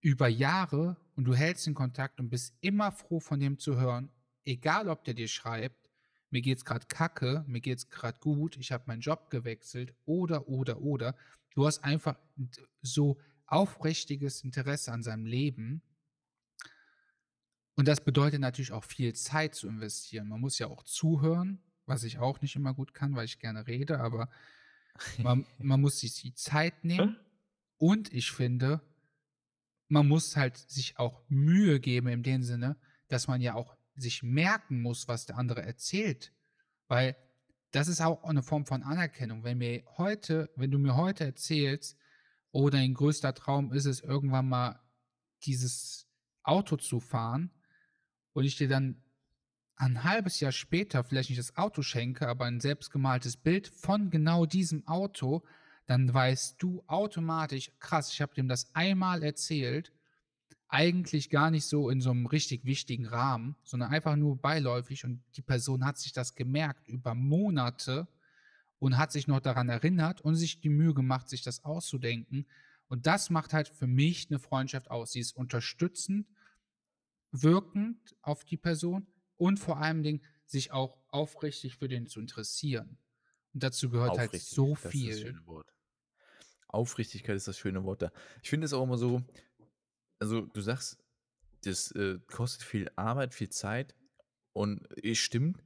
Über 0.00 0.28
Jahre 0.28 0.96
und 1.16 1.24
du 1.24 1.34
hältst 1.34 1.66
den 1.66 1.74
Kontakt 1.74 2.20
und 2.20 2.30
bist 2.30 2.54
immer 2.60 2.92
froh 2.92 3.20
von 3.20 3.40
dem 3.40 3.58
zu 3.58 3.80
hören, 3.80 4.10
egal 4.44 4.88
ob 4.88 5.04
der 5.04 5.14
dir 5.14 5.28
schreibt, 5.28 5.88
mir 6.30 6.42
geht's 6.42 6.64
gerade 6.64 6.86
kacke, 6.86 7.44
mir 7.46 7.60
geht's 7.60 7.88
gerade 7.88 8.18
gut, 8.20 8.56
ich 8.56 8.70
habe 8.70 8.84
meinen 8.86 9.00
Job 9.00 9.30
gewechselt 9.30 9.94
oder 10.04 10.48
oder 10.48 10.80
oder. 10.80 11.16
Du 11.54 11.66
hast 11.66 11.82
einfach 11.84 12.18
so 12.82 13.18
aufrichtiges 13.46 14.44
Interesse 14.44 14.92
an 14.92 15.02
seinem 15.02 15.24
Leben. 15.24 15.82
Und 17.76 17.88
das 17.88 18.04
bedeutet 18.04 18.40
natürlich 18.40 18.72
auch 18.72 18.84
viel 18.84 19.14
Zeit 19.14 19.54
zu 19.54 19.68
investieren. 19.68 20.28
Man 20.28 20.40
muss 20.40 20.58
ja 20.58 20.66
auch 20.66 20.82
zuhören, 20.82 21.62
was 21.86 22.04
ich 22.04 22.18
auch 22.18 22.40
nicht 22.40 22.56
immer 22.56 22.74
gut 22.74 22.92
kann, 22.92 23.14
weil 23.16 23.24
ich 23.24 23.38
gerne 23.38 23.66
rede, 23.66 24.00
aber 24.00 24.28
man, 25.22 25.46
man 25.58 25.80
muss 25.80 26.00
sich 26.00 26.20
die 26.20 26.34
Zeit 26.34 26.84
nehmen. 26.84 27.16
Und 27.78 28.12
ich 28.12 28.32
finde, 28.32 28.80
man 29.88 30.06
muss 30.06 30.36
halt 30.36 30.56
sich 30.56 30.98
auch 30.98 31.22
Mühe 31.28 31.80
geben 31.80 32.08
in 32.08 32.22
dem 32.22 32.42
Sinne, 32.42 32.76
dass 33.08 33.26
man 33.26 33.40
ja 33.40 33.54
auch 33.54 33.76
sich 33.94 34.22
merken 34.22 34.80
muss, 34.80 35.08
was 35.08 35.26
der 35.26 35.38
andere 35.38 35.62
erzählt. 35.62 36.32
Weil 36.86 37.16
das 37.70 37.88
ist 37.88 38.00
auch 38.00 38.24
eine 38.24 38.42
Form 38.42 38.66
von 38.66 38.82
Anerkennung. 38.82 39.44
Wenn 39.44 39.58
mir 39.58 39.82
heute, 39.96 40.50
wenn 40.56 40.70
du 40.70 40.78
mir 40.78 40.96
heute 40.96 41.24
erzählst, 41.24 41.96
oh, 42.52 42.70
dein 42.70 42.94
größter 42.94 43.34
Traum 43.34 43.72
ist 43.72 43.86
es, 43.86 44.00
irgendwann 44.00 44.48
mal 44.48 44.80
dieses 45.44 46.06
Auto 46.42 46.76
zu 46.76 47.00
fahren 47.00 47.50
und 48.32 48.44
ich 48.44 48.56
dir 48.56 48.68
dann 48.68 49.02
ein 49.76 50.02
halbes 50.02 50.40
Jahr 50.40 50.52
später 50.52 51.04
vielleicht 51.04 51.30
nicht 51.30 51.38
das 51.38 51.56
Auto 51.56 51.82
schenke, 51.82 52.26
aber 52.26 52.46
ein 52.46 52.60
selbstgemaltes 52.60 53.36
Bild 53.36 53.68
von 53.68 54.10
genau 54.10 54.44
diesem 54.44 54.86
Auto, 54.88 55.44
dann 55.88 56.12
weißt 56.12 56.62
du 56.62 56.84
automatisch, 56.86 57.72
krass, 57.80 58.12
ich 58.12 58.20
habe 58.20 58.34
dem 58.34 58.46
das 58.46 58.74
einmal 58.74 59.22
erzählt, 59.22 59.90
eigentlich 60.68 61.30
gar 61.30 61.50
nicht 61.50 61.64
so 61.64 61.88
in 61.88 62.02
so 62.02 62.10
einem 62.10 62.26
richtig 62.26 62.66
wichtigen 62.66 63.06
Rahmen, 63.06 63.56
sondern 63.64 63.90
einfach 63.90 64.14
nur 64.14 64.36
beiläufig 64.36 65.06
und 65.06 65.22
die 65.34 65.40
Person 65.40 65.86
hat 65.86 65.96
sich 65.96 66.12
das 66.12 66.34
gemerkt 66.34 66.88
über 66.88 67.14
Monate 67.14 68.06
und 68.78 68.98
hat 68.98 69.12
sich 69.12 69.28
noch 69.28 69.40
daran 69.40 69.70
erinnert 69.70 70.20
und 70.20 70.34
sich 70.34 70.60
die 70.60 70.68
Mühe 70.68 70.92
gemacht, 70.92 71.30
sich 71.30 71.40
das 71.40 71.64
auszudenken. 71.64 72.46
Und 72.88 73.06
das 73.06 73.30
macht 73.30 73.54
halt 73.54 73.68
für 73.68 73.86
mich 73.86 74.28
eine 74.28 74.38
Freundschaft 74.38 74.90
aus. 74.90 75.12
Sie 75.12 75.20
ist 75.20 75.34
unterstützend, 75.34 76.28
wirkend 77.32 78.14
auf 78.20 78.44
die 78.44 78.58
Person 78.58 79.06
und 79.38 79.58
vor 79.58 79.78
allem 79.78 80.02
Dingen 80.02 80.20
sich 80.44 80.70
auch 80.70 80.98
aufrichtig 81.08 81.76
für 81.76 81.88
den 81.88 82.06
zu 82.06 82.20
interessieren. 82.20 82.98
Und 83.54 83.62
dazu 83.62 83.88
gehört 83.88 84.18
halt 84.18 84.28
Aufrichtig, 84.28 84.50
so 84.50 84.74
das 84.74 84.78
ist 84.78 84.84
das 84.84 84.92
viel. 84.92 85.46
Wort. 85.46 85.77
Aufrichtigkeit 86.68 87.36
ist 87.36 87.48
das 87.48 87.58
schöne 87.58 87.84
Wort 87.84 88.02
da. 88.02 88.12
Ich 88.42 88.50
finde 88.50 88.66
es 88.66 88.72
auch 88.72 88.82
immer 88.82 88.98
so, 88.98 89.22
also 90.18 90.42
du 90.42 90.60
sagst, 90.60 90.98
das 91.64 91.90
äh, 91.92 92.18
kostet 92.26 92.62
viel 92.62 92.90
Arbeit, 92.96 93.34
viel 93.34 93.48
Zeit 93.48 93.94
und 94.52 94.86
es 95.02 95.18
stimmt, 95.18 95.62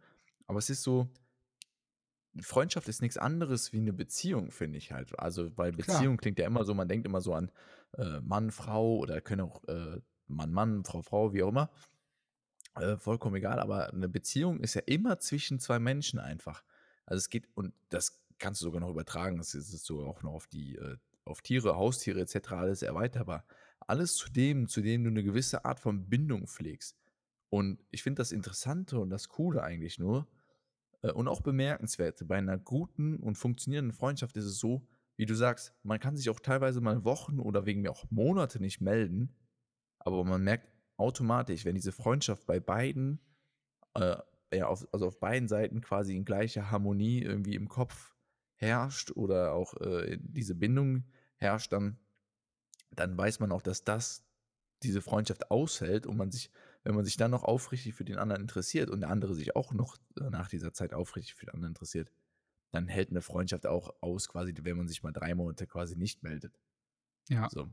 aber 0.47 0.59
es 0.59 0.71
ist 0.71 0.83
so, 0.83 1.09
Freundschaft 2.41 2.89
ist 2.89 3.03
nichts 3.03 3.19
anderes 3.19 3.73
wie 3.73 3.79
eine 3.79 3.93
Beziehung, 3.93 4.51
finde 4.51 4.79
ich 4.79 4.93
halt. 4.93 5.19
Also, 5.19 5.57
weil 5.57 5.73
Klar. 5.73 5.99
Beziehung 5.99 6.17
klingt 6.17 6.39
ja 6.39 6.47
immer 6.47 6.65
so, 6.65 6.73
man 6.73 6.89
denkt 6.89 7.07
immer 7.07 7.21
so 7.21 7.35
an 7.35 7.51
äh, 7.99 8.21
Mann, 8.21 8.51
Frau 8.51 8.97
oder 8.97 9.21
können 9.21 9.43
auch 9.43 9.63
äh, 9.69 10.01
Mann, 10.29 10.53
Mann, 10.53 10.85
Frau, 10.85 11.03
Frau, 11.03 11.33
wie 11.35 11.43
auch 11.43 11.49
immer. 11.49 11.71
Äh, 12.75 12.97
vollkommen 12.97 13.37
egal, 13.37 13.59
aber 13.59 13.93
eine 13.93 14.09
Beziehung 14.09 14.61
ist 14.61 14.75
ja 14.75 14.83
immer 14.87 15.19
zwischen 15.19 15.61
zwei 15.61 15.79
Menschen 15.79 16.19
einfach. 16.19 16.65
Also 17.05 17.19
es 17.19 17.29
geht, 17.29 17.49
und 17.55 17.75
das 17.91 18.22
kannst 18.43 18.61
du 18.61 18.67
sogar 18.67 18.81
noch 18.81 18.91
übertragen, 18.91 19.39
das 19.39 19.55
ist 19.55 19.71
sogar 19.85 20.07
auch 20.07 20.23
noch 20.23 20.33
auf 20.33 20.47
die, 20.49 20.77
äh, 20.77 20.97
auf 21.25 21.41
Tiere, 21.41 21.77
Haustiere 21.77 22.21
etc. 22.21 22.53
alles 22.53 22.83
erweiterbar. 22.83 23.47
Alles 23.87 24.17
zu 24.17 24.31
dem, 24.31 24.69
zu 24.69 24.83
dem 24.83 25.05
du 25.05 25.11
eine 25.11 25.23
gewisse 25.23 25.65
Art 25.65 25.81
von 25.81 26.09
Bindung 26.09 26.47
pflegst. 26.47 26.99
Und 27.49 27.79
ich 27.91 28.03
finde 28.03 28.21
das 28.21 28.33
Interessante 28.33 28.99
und 28.99 29.11
das 29.11 29.29
Coole 29.29 29.63
eigentlich 29.63 29.99
nur 29.99 30.29
äh, 31.03 31.13
und 31.13 31.29
auch 31.29 31.41
bemerkenswerte. 31.41 32.25
Bei 32.25 32.39
einer 32.39 32.59
guten 32.59 33.17
und 33.17 33.39
funktionierenden 33.39 33.93
Freundschaft 33.93 34.37
ist 34.37 34.45
es 34.45 34.59
so, 34.59 34.87
wie 35.17 35.27
du 35.27 35.35
sagst, 35.35 35.75
man 35.83 36.01
kann 36.01 36.17
sich 36.17 36.31
auch 36.31 36.41
teilweise 36.41 36.81
mal 36.81 37.05
Wochen 37.05 37.39
oder 37.39 37.65
wegen 37.67 37.83
mir 37.83 37.93
auch 37.93 38.05
Monate 38.11 38.61
nicht 38.61 38.81
melden, 38.81 39.37
aber 39.99 40.25
man 40.25 40.43
merkt 40.43 40.69
automatisch, 40.97 41.65
wenn 41.65 41.75
diese 41.75 41.93
Freundschaft 41.93 42.47
bei 42.47 42.59
beiden, 42.59 43.21
äh, 43.95 44.17
ja, 44.53 44.67
auf, 44.67 44.87
also 44.93 45.07
auf 45.07 45.21
beiden 45.21 45.49
Seiten 45.49 45.81
quasi 45.81 46.17
in 46.17 46.25
gleicher 46.25 46.71
Harmonie 46.71 47.21
irgendwie 47.23 47.55
im 47.55 47.69
Kopf 47.69 48.12
herrscht 48.63 49.11
oder 49.11 49.53
auch 49.53 49.75
äh, 49.81 50.17
diese 50.21 50.55
Bindung 50.55 51.05
herrscht, 51.37 51.73
dann, 51.73 51.99
dann 52.91 53.19
weiß 53.19 53.41
man 53.41 53.53
auch, 53.53 53.63
dass 53.63 53.85
das 53.85 54.25
diese 54.83 55.03
Freundschaft 55.03 55.51
aushält 55.51 56.07
und 56.07 56.17
man 56.17 56.31
sich, 56.31 56.51
wenn 56.85 56.95
man 56.95 57.05
sich 57.05 57.17
dann 57.17 57.31
noch 57.31 57.45
aufrichtig 57.45 57.95
für 57.95 58.05
den 58.05 58.19
anderen 58.19 58.43
interessiert 58.43 58.89
und 58.89 59.01
der 59.01 59.11
andere 59.11 59.35
sich 59.35 59.57
auch 59.57 59.73
noch 59.73 59.97
äh, 60.19 60.31
nach 60.31 60.49
dieser 60.49 60.73
Zeit 60.73 60.95
aufrichtig 60.95 61.35
für 61.35 61.47
den 61.47 61.55
anderen 61.55 61.73
interessiert, 61.73 62.13
dann 62.71 62.89
hält 62.89 63.11
eine 63.11 63.21
Freundschaft 63.21 63.67
auch 63.67 63.95
aus, 64.01 64.29
quasi, 64.29 64.55
wenn 64.63 64.77
man 64.77 64.89
sich 64.89 65.03
mal 65.03 65.13
drei 65.13 65.35
Monate 65.35 65.67
quasi 65.67 65.97
nicht 65.97 66.23
meldet. 66.23 66.59
Ja. 67.29 67.49
So. 67.51 67.69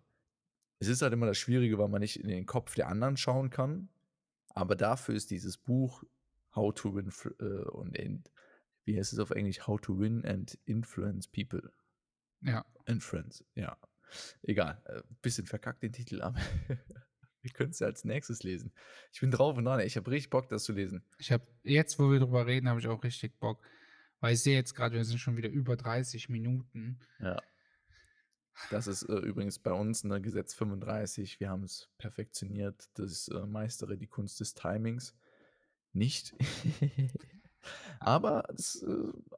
Es 0.79 0.87
ist 0.87 1.01
halt 1.01 1.13
immer 1.13 1.25
das 1.25 1.37
Schwierige, 1.37 1.77
weil 1.77 1.87
man 1.87 2.01
nicht 2.01 2.19
in 2.19 2.27
den 2.27 2.45
Kopf 2.45 2.75
der 2.75 2.87
anderen 2.87 3.15
schauen 3.17 3.49
kann. 3.49 3.89
Aber 4.49 4.75
dafür 4.75 5.15
ist 5.15 5.29
dieses 5.29 5.57
Buch 5.57 6.03
How 6.55 6.73
to 6.73 6.95
Win 6.95 7.11
äh, 7.39 7.69
und 7.69 7.95
wie 8.89 8.97
heißt 8.97 9.13
es 9.13 9.19
auf 9.19 9.29
Englisch? 9.29 9.67
How 9.67 9.79
to 9.79 9.99
Win 9.99 10.25
and 10.25 10.57
Influence 10.65 11.27
People 11.27 11.71
Ja. 12.41 12.65
Friends. 12.99 13.45
Ja. 13.53 13.77
Egal, 14.41 14.81
äh, 14.85 15.03
bisschen 15.21 15.45
verkackt 15.45 15.83
den 15.83 15.93
Titel, 15.93 16.21
aber 16.23 16.39
wir 17.43 17.51
können 17.51 17.69
es 17.69 17.79
ja 17.79 17.85
als 17.85 18.03
nächstes 18.03 18.41
lesen. 18.41 18.73
Ich 19.13 19.19
bin 19.19 19.29
drauf 19.29 19.55
und 19.57 19.65
dran, 19.65 19.79
ich 19.81 19.95
habe 19.95 20.09
richtig 20.09 20.31
Bock, 20.31 20.49
das 20.49 20.63
zu 20.63 20.73
lesen. 20.73 21.03
Ich 21.19 21.31
habe 21.31 21.45
jetzt, 21.63 21.99
wo 21.99 22.11
wir 22.11 22.19
drüber 22.19 22.47
reden, 22.47 22.67
habe 22.67 22.79
ich 22.79 22.87
auch 22.87 23.03
richtig 23.03 23.39
Bock. 23.39 23.61
Weil 24.21 24.33
ich 24.33 24.41
sehe 24.41 24.55
jetzt 24.55 24.73
gerade, 24.73 24.95
wir 24.95 25.05
sind 25.05 25.19
schon 25.19 25.37
wieder 25.37 25.49
über 25.49 25.77
30 25.77 26.27
Minuten. 26.29 26.99
Ja. 27.19 27.39
Das 28.71 28.87
ist 28.87 29.03
äh, 29.03 29.19
übrigens 29.19 29.59
bei 29.59 29.71
uns 29.71 30.03
eine 30.03 30.19
Gesetz 30.19 30.55
35. 30.55 31.39
Wir 31.39 31.49
haben 31.49 31.63
es 31.63 31.89
perfektioniert. 31.99 32.89
Das 32.95 33.27
äh, 33.27 33.45
meistere 33.45 33.97
die 33.97 34.07
Kunst 34.07 34.39
des 34.39 34.55
Timings. 34.55 35.15
Nicht. 35.93 36.33
Aber 37.99 38.43
das, 38.49 38.83
äh, 38.83 38.87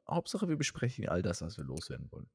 Hauptsache, 0.08 0.48
wir 0.48 0.56
besprechen 0.56 1.08
all 1.08 1.22
das, 1.22 1.42
was 1.42 1.56
wir 1.56 1.64
loswerden 1.64 2.10
wollen. 2.10 2.28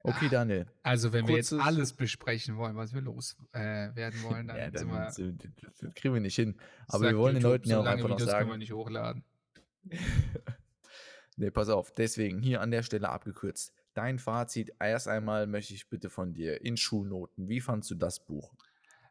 Okay, 0.00 0.28
Daniel. 0.28 0.66
Also, 0.84 1.12
wenn 1.12 1.26
wir 1.26 1.34
jetzt 1.34 1.52
alles 1.52 1.92
besprechen 1.92 2.56
wollen, 2.56 2.76
was 2.76 2.94
wir 2.94 3.00
loswerden 3.00 3.96
äh, 3.96 4.22
wollen, 4.22 4.46
dann, 4.46 4.56
ja, 4.56 4.70
dann 4.70 4.88
wir, 4.88 5.04
das 5.04 5.94
kriegen 5.94 6.14
wir 6.14 6.20
nicht 6.20 6.36
hin. 6.36 6.56
Aber 6.86 7.04
wir 7.04 7.18
wollen 7.18 7.34
den 7.34 7.42
Leuten 7.42 7.68
ja 7.68 7.80
auch 7.80 7.86
einfach 7.86 8.04
Videos 8.04 8.20
noch 8.20 8.28
sagen. 8.28 8.38
können 8.38 8.50
wir 8.52 8.58
nicht 8.58 8.72
hochladen. 8.72 9.24
nee, 11.36 11.50
pass 11.50 11.68
auf. 11.68 11.92
Deswegen 11.92 12.40
hier 12.40 12.60
an 12.60 12.70
der 12.70 12.84
Stelle 12.84 13.08
abgekürzt. 13.08 13.72
Dein 13.94 14.20
Fazit. 14.20 14.74
Erst 14.78 15.08
einmal 15.08 15.48
möchte 15.48 15.74
ich 15.74 15.88
bitte 15.88 16.08
von 16.08 16.34
dir 16.34 16.60
in 16.60 16.76
Schulnoten. 16.76 17.48
Wie 17.48 17.60
fandst 17.60 17.90
du 17.90 17.96
das 17.96 18.24
Buch? 18.24 18.52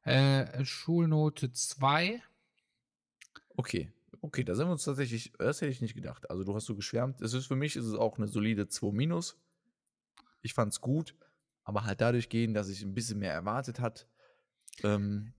Äh, 0.03 0.63
Schulnote 0.63 1.51
2. 1.51 2.21
Okay, 3.57 3.91
Okay, 4.25 4.43
da 4.43 4.55
sind 4.55 4.65
wir 4.67 4.71
uns 4.71 4.83
tatsächlich, 4.83 5.33
das 5.37 5.61
hätte 5.61 5.71
ich 5.71 5.81
nicht 5.81 5.93
gedacht. 5.93 6.31
Also 6.31 6.43
du 6.43 6.55
hast 6.55 6.65
so 6.65 6.75
geschwärmt. 6.75 7.21
Es 7.21 7.33
ist 7.33 7.45
für 7.45 7.55
mich 7.55 7.75
ist 7.75 7.85
es 7.85 7.93
auch 7.93 8.17
eine 8.17 8.27
solide 8.27 8.67
2 8.67 8.91
minus. 8.91 9.39
Ich 10.41 10.55
fand 10.55 10.73
es 10.73 10.81
gut, 10.81 11.15
aber 11.63 11.83
halt 11.83 12.01
dadurch 12.01 12.27
gehen, 12.27 12.55
dass 12.55 12.67
ich 12.67 12.81
ein 12.81 12.95
bisschen 12.95 13.19
mehr 13.19 13.33
erwartet 13.33 13.79
hat, 13.79 14.07
ähm, 14.81 15.33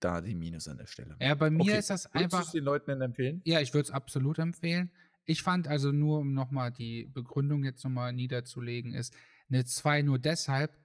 da 0.00 0.20
die 0.20 0.34
Minus 0.34 0.68
an 0.68 0.76
der 0.76 0.86
Stelle. 0.86 1.16
Ja, 1.18 1.34
bei 1.34 1.48
mir 1.48 1.62
okay. 1.62 1.78
ist 1.78 1.88
das 1.88 2.04
einfach. 2.08 2.20
Würdest 2.20 2.34
du 2.34 2.38
es 2.38 2.52
den 2.52 2.64
Leuten 2.64 2.90
denn 2.90 3.00
empfehlen? 3.00 3.40
Ja, 3.44 3.60
ich 3.60 3.72
würde 3.72 3.84
es 3.84 3.90
absolut 3.90 4.38
empfehlen. 4.38 4.90
Ich 5.24 5.42
fand 5.42 5.66
also 5.66 5.92
nur, 5.92 6.18
um 6.18 6.34
nochmal 6.34 6.72
die 6.72 7.06
Begründung 7.06 7.64
jetzt 7.64 7.82
nochmal 7.84 8.12
niederzulegen, 8.12 8.92
ist 8.92 9.16
eine 9.48 9.64
2 9.64 10.02
nur 10.02 10.18
deshalb, 10.18 10.76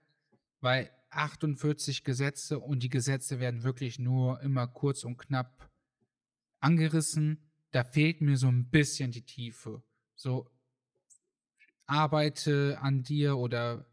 weil 0.62 0.90
48 1.10 2.06
Gesetze 2.06 2.60
und 2.60 2.82
die 2.82 2.90
Gesetze 2.90 3.42
werden 3.42 3.64
wirklich 3.64 4.00
nur 4.00 4.40
immer 4.40 4.68
kurz 4.68 5.04
und 5.04 5.18
knapp 5.18 5.70
angerissen. 6.66 7.40
Da 7.72 7.84
fehlt 7.84 8.22
mir 8.22 8.38
so 8.38 8.48
ein 8.48 8.70
bisschen 8.70 9.12
die 9.12 9.26
Tiefe. 9.26 9.84
So, 10.16 10.50
arbeite 11.86 12.78
an 12.82 13.04
dir 13.04 13.38
oder 13.38 13.86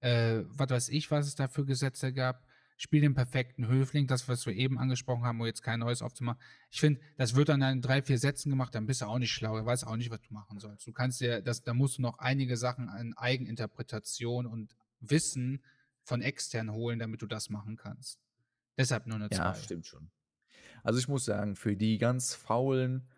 äh, 0.00 0.42
was 0.46 0.70
weiß 0.70 0.88
ich, 0.90 1.10
was 1.10 1.26
es 1.26 1.34
da 1.34 1.48
für 1.48 1.64
Gesetze 1.64 2.12
gab. 2.12 2.46
Spiel 2.76 3.02
den 3.02 3.14
perfekten 3.14 3.68
Höfling, 3.68 4.06
das, 4.06 4.26
was 4.26 4.46
wir 4.46 4.54
eben 4.54 4.78
angesprochen 4.78 5.24
haben, 5.24 5.38
um 5.40 5.46
jetzt 5.46 5.62
kein 5.62 5.80
neues 5.80 6.00
aufzumachen. 6.00 6.40
Ich 6.70 6.80
finde, 6.80 7.00
das 7.18 7.34
wird 7.34 7.50
dann 7.50 7.60
in 7.60 7.82
drei, 7.82 8.00
vier 8.00 8.18
Sätzen 8.18 8.48
gemacht, 8.48 8.74
dann 8.74 8.86
bist 8.86 9.02
du 9.02 9.06
auch 9.06 9.18
nicht 9.18 9.32
schlau, 9.32 9.58
du 9.58 9.66
weißt 9.66 9.86
auch 9.86 9.96
nicht, 9.96 10.10
was 10.10 10.22
du 10.22 10.32
machen 10.32 10.58
sollst. 10.58 10.86
Du 10.86 10.92
kannst 10.92 11.20
dir, 11.20 11.42
das, 11.42 11.62
da 11.62 11.74
musst 11.74 11.98
du 11.98 12.02
noch 12.02 12.18
einige 12.18 12.56
Sachen 12.56 12.88
an 12.88 13.12
Eigeninterpretation 13.18 14.46
und 14.46 14.74
Wissen 15.00 15.62
von 16.04 16.22
extern 16.22 16.72
holen, 16.72 16.98
damit 16.98 17.20
du 17.20 17.26
das 17.26 17.50
machen 17.50 17.76
kannst. 17.76 18.18
Deshalb 18.78 19.06
nur 19.06 19.16
eine 19.16 19.28
zwei. 19.28 19.36
Ja, 19.36 19.54
stimmt 19.54 19.86
schon. 19.86 20.10
Also 20.82 20.98
ich 20.98 21.08
muss 21.08 21.24
sagen, 21.24 21.56
für 21.56 21.76
die 21.76 21.98
ganz 21.98 22.34
faulen, 22.34 23.08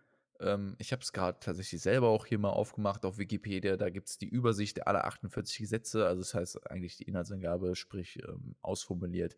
ähm, 0.42 0.74
ich 0.78 0.92
habe 0.92 1.02
es 1.02 1.12
gerade 1.12 1.38
tatsächlich 1.40 1.80
selber 1.80 2.08
auch 2.08 2.26
hier 2.26 2.38
mal 2.38 2.50
aufgemacht 2.50 3.04
auf 3.04 3.18
Wikipedia, 3.18 3.76
da 3.76 3.90
gibt 3.90 4.08
es 4.08 4.18
die 4.18 4.28
Übersicht 4.28 4.86
aller 4.86 5.04
48 5.04 5.58
Gesetze, 5.58 6.06
also 6.06 6.20
das 6.20 6.34
heißt 6.34 6.70
eigentlich 6.70 6.96
die 6.96 7.04
Inhaltsangabe, 7.04 7.76
sprich 7.76 8.22
ähm, 8.28 8.56
ausformuliert, 8.60 9.36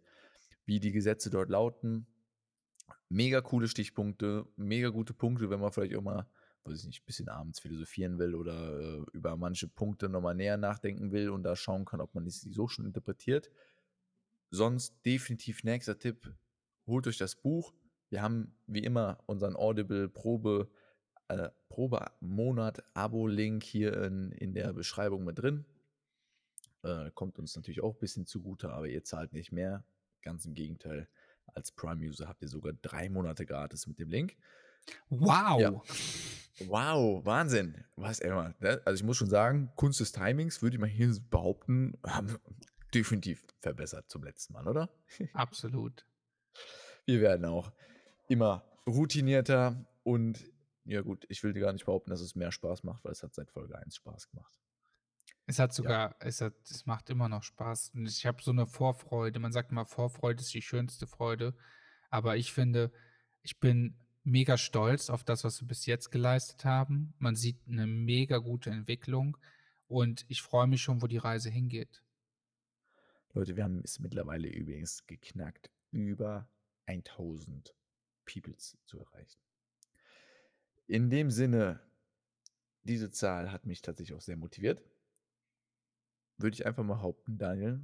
wie 0.64 0.80
die 0.80 0.92
Gesetze 0.92 1.30
dort 1.30 1.50
lauten. 1.50 2.06
Mega 3.08 3.40
coole 3.40 3.68
Stichpunkte, 3.68 4.46
mega 4.56 4.88
gute 4.88 5.14
Punkte, 5.14 5.50
wenn 5.50 5.60
man 5.60 5.72
vielleicht 5.72 5.94
auch 5.94 6.02
mal, 6.02 6.26
weiß 6.64 6.80
ich 6.80 6.87
nicht, 6.87 7.02
ein 7.02 7.06
bisschen 7.06 7.28
abends 7.28 7.60
philosophieren 7.60 8.18
will 8.18 8.34
oder 8.34 8.80
äh, 8.80 9.04
über 9.12 9.37
manche 9.37 9.68
Punkte 9.68 10.08
nochmal 10.08 10.34
näher 10.34 10.56
nachdenken 10.56 11.12
will 11.12 11.28
und 11.28 11.42
da 11.42 11.54
schauen 11.54 11.84
kann, 11.84 12.00
ob 12.00 12.14
man 12.14 12.28
sie 12.28 12.50
so 12.50 12.66
schon 12.66 12.87
interpretiert. 12.87 13.50
Sonst 14.50 14.94
definitiv 15.04 15.64
nächster 15.64 15.98
Tipp, 15.98 16.34
holt 16.87 17.06
euch 17.06 17.18
das 17.18 17.37
Buch, 17.37 17.74
wir 18.14 18.22
haben 18.22 18.55
wie 18.68 18.85
immer 18.85 19.18
unseren 19.27 19.57
Audible 19.57 20.09
Probe 20.09 20.70
äh, 21.27 21.48
Probemonat 21.68 22.85
Abo-Link 22.94 23.64
hier 23.64 24.05
in, 24.05 24.31
in 24.31 24.55
der 24.55 24.72
Beschreibung 24.72 25.24
mit 25.24 25.40
drin. 25.40 25.64
Äh, 26.85 27.11
kommt 27.14 27.40
uns 27.40 27.57
natürlich 27.57 27.83
auch 27.83 27.94
ein 27.94 27.98
bisschen 27.98 28.24
zugute, 28.24 28.72
aber 28.72 28.87
ihr 28.87 29.03
zahlt 29.03 29.33
nicht 29.33 29.50
mehr. 29.50 29.85
Ganz 30.22 30.44
im 30.44 30.55
Gegenteil. 30.55 31.09
Als 31.55 31.72
Prime-User 31.72 32.29
habt 32.29 32.40
ihr 32.42 32.48
sogar 32.48 32.72
drei 32.83 33.09
Monate 33.09 33.46
gratis 33.46 33.88
mit 33.88 33.98
dem 33.98 34.11
Link. 34.11 34.37
Wow! 35.09 35.61
Ja. 35.61 35.83
Wow, 36.68 37.27
Wahnsinn. 37.27 37.85
Was 37.96 38.20
immer. 38.20 38.55
Ne? 38.61 38.81
Also 38.85 39.00
ich 39.00 39.05
muss 39.05 39.16
schon 39.16 39.29
sagen, 39.29 39.72
Kunst 39.74 39.98
des 39.98 40.12
Timings, 40.12 40.62
würde 40.62 40.77
ich 40.77 40.81
mal 40.81 40.87
hier 40.87 41.12
behaupten, 41.31 41.98
haben 42.07 42.38
definitiv 42.94 43.44
verbessert 43.59 44.09
zum 44.09 44.22
letzten 44.22 44.53
Mal, 44.53 44.68
oder? 44.68 44.88
Absolut. 45.33 46.07
Wir 47.07 47.20
werden 47.20 47.44
auch 47.46 47.72
immer 48.28 48.64
routinierter 48.87 49.84
und 50.02 50.50
ja 50.84 51.00
gut, 51.00 51.24
ich 51.28 51.42
will 51.42 51.52
dir 51.52 51.60
gar 51.60 51.72
nicht 51.72 51.87
behaupten, 51.87 52.10
dass 52.10 52.20
es 52.20 52.34
mehr 52.34 52.52
Spaß 52.52 52.84
macht, 52.84 53.04
weil 53.04 53.12
es 53.12 53.22
hat 53.22 53.34
seit 53.34 53.50
Folge 53.50 53.78
1 53.78 53.96
Spaß 53.96 54.28
gemacht. 54.28 54.60
Es 55.46 55.58
hat 55.58 55.74
sogar, 55.74 56.10
ja. 56.10 56.16
es, 56.20 56.40
hat, 56.40 56.54
es 56.64 56.87
macht 56.87 57.10
immer 57.10 57.28
noch 57.28 57.42
Spaß. 57.42 57.92
Und 57.94 58.06
ich 58.06 58.24
habe 58.26 58.42
so 58.42 58.50
eine 58.50 58.66
Vorfreude. 58.66 59.38
Man 59.40 59.52
sagt 59.52 59.72
immer, 59.72 59.84
Vorfreude 59.84 60.40
ist 60.40 60.54
die 60.54 60.62
schönste 60.62 61.06
Freude. 61.06 61.54
Aber 62.10 62.37
ich 62.37 62.52
finde, 62.52 62.92
ich 63.42 63.60
bin 63.60 63.96
mega 64.22 64.56
stolz 64.56 65.10
auf 65.10 65.22
das, 65.22 65.44
was 65.44 65.60
wir 65.60 65.68
bis 65.68 65.84
jetzt 65.84 66.10
geleistet 66.10 66.64
haben. 66.64 67.14
Man 67.18 67.37
sieht 67.37 67.58
eine 67.68 67.87
mega 67.87 68.38
gute 68.38 68.70
Entwicklung. 68.70 69.37
Und 69.87 70.24
ich 70.28 70.40
freue 70.40 70.66
mich 70.66 70.82
schon, 70.82 71.02
wo 71.02 71.06
die 71.06 71.18
Reise 71.18 71.50
hingeht. 71.50 72.02
Leute, 73.34 73.56
wir 73.56 73.64
haben 73.64 73.82
es 73.84 73.98
mittlerweile 73.98 74.48
übrigens 74.48 75.06
geknackt. 75.06 75.70
Über 75.90 76.48
1000 76.87 77.74
Peoples 78.24 78.78
zu 78.87 78.98
erreichen. 78.98 79.40
In 80.87 81.10
dem 81.10 81.30
Sinne, 81.30 81.80
diese 82.82 83.10
Zahl 83.10 83.50
hat 83.50 83.64
mich 83.64 83.82
tatsächlich 83.82 84.16
auch 84.16 84.22
sehr 84.22 84.37
motiviert. 84.37 84.82
Würde 86.37 86.54
ich 86.54 86.66
einfach 86.66 86.84
mal 86.84 86.94
behaupten, 86.94 87.38
Daniel, 87.38 87.80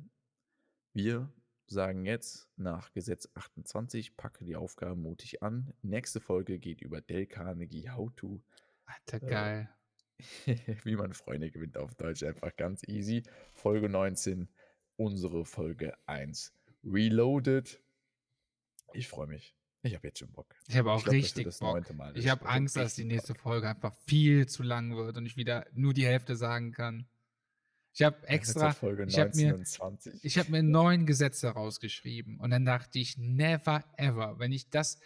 wir 0.92 1.32
sagen 1.66 2.04
jetzt 2.04 2.48
nach 2.56 2.92
Gesetz 2.92 3.28
28, 3.34 4.16
packe 4.16 4.44
die 4.44 4.56
Aufgaben 4.56 5.02
mutig 5.02 5.42
an. 5.42 5.72
Nächste 5.82 6.20
Folge 6.20 6.58
geht 6.58 6.82
über 6.82 7.00
Del 7.00 7.26
Carnegie 7.26 7.88
How 7.88 8.10
to. 8.16 8.42
Alter, 8.84 9.22
äh, 9.22 9.30
geil. 9.30 9.70
wie 10.84 10.96
man 10.96 11.14
Freunde 11.14 11.50
gewinnt 11.50 11.78
auf 11.78 11.94
Deutsch, 11.94 12.22
einfach 12.22 12.54
ganz 12.56 12.82
easy. 12.86 13.22
Folge 13.52 13.88
19, 13.88 14.48
unsere 14.96 15.44
Folge 15.44 15.96
1. 16.06 16.52
Reloaded. 16.84 17.80
Ich 18.92 19.08
freue 19.08 19.28
mich. 19.28 19.56
Ich 19.82 19.94
habe 19.94 20.06
jetzt 20.08 20.18
schon 20.18 20.30
Bock. 20.30 20.54
Ich 20.68 20.76
habe 20.76 20.92
auch 20.92 20.98
ich 20.98 21.04
glaub, 21.04 21.14
richtig 21.14 21.58
Bock. 21.58 21.84
Ich 22.14 22.28
habe 22.28 22.46
Angst, 22.46 22.76
dass 22.76 22.94
die 22.94 23.04
nächste 23.04 23.32
Bock. 23.32 23.42
Folge 23.42 23.68
einfach 23.68 23.94
viel 24.06 24.46
zu 24.46 24.62
lang 24.62 24.94
wird 24.94 25.16
und 25.16 25.26
ich 25.26 25.36
wieder 25.36 25.66
nur 25.72 25.94
die 25.94 26.06
Hälfte 26.06 26.36
sagen 26.36 26.72
kann. 26.72 27.06
Ich 27.92 28.02
habe 28.02 28.16
extra, 28.28 28.70
ich 28.70 29.18
habe 29.18 29.36
mir, 29.36 29.64
ich 30.22 30.38
habe 30.38 30.50
mir 30.50 30.62
neun 30.62 31.06
Gesetze 31.06 31.48
rausgeschrieben 31.48 32.38
und 32.38 32.50
dann 32.50 32.64
dachte 32.64 32.98
ich, 32.98 33.18
never 33.18 33.84
ever, 33.96 34.38
wenn 34.38 34.52
ich 34.52 34.70
das, 34.70 35.00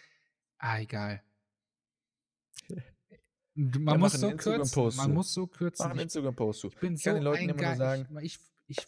ah 0.59 0.79
egal. 0.79 1.23
Man 3.57 3.87
ja, 3.87 3.97
muss 3.97 4.13
so 4.13 4.31
kürzen, 4.31 4.97
man 4.97 5.13
muss 5.13 5.33
so 5.33 5.47
kürzen. 5.47 5.85
Mach 5.85 5.91
einen 5.91 6.01
Instagram-Post 6.01 6.65
Ich 6.65 6.75
bin 6.75 6.97
so 6.97 7.13
den 7.13 7.23
Leuten 7.23 7.43
ein 7.43 7.57
immer 7.57 7.75
sagen, 7.77 8.17
ich, 8.17 8.33
ich 8.33 8.39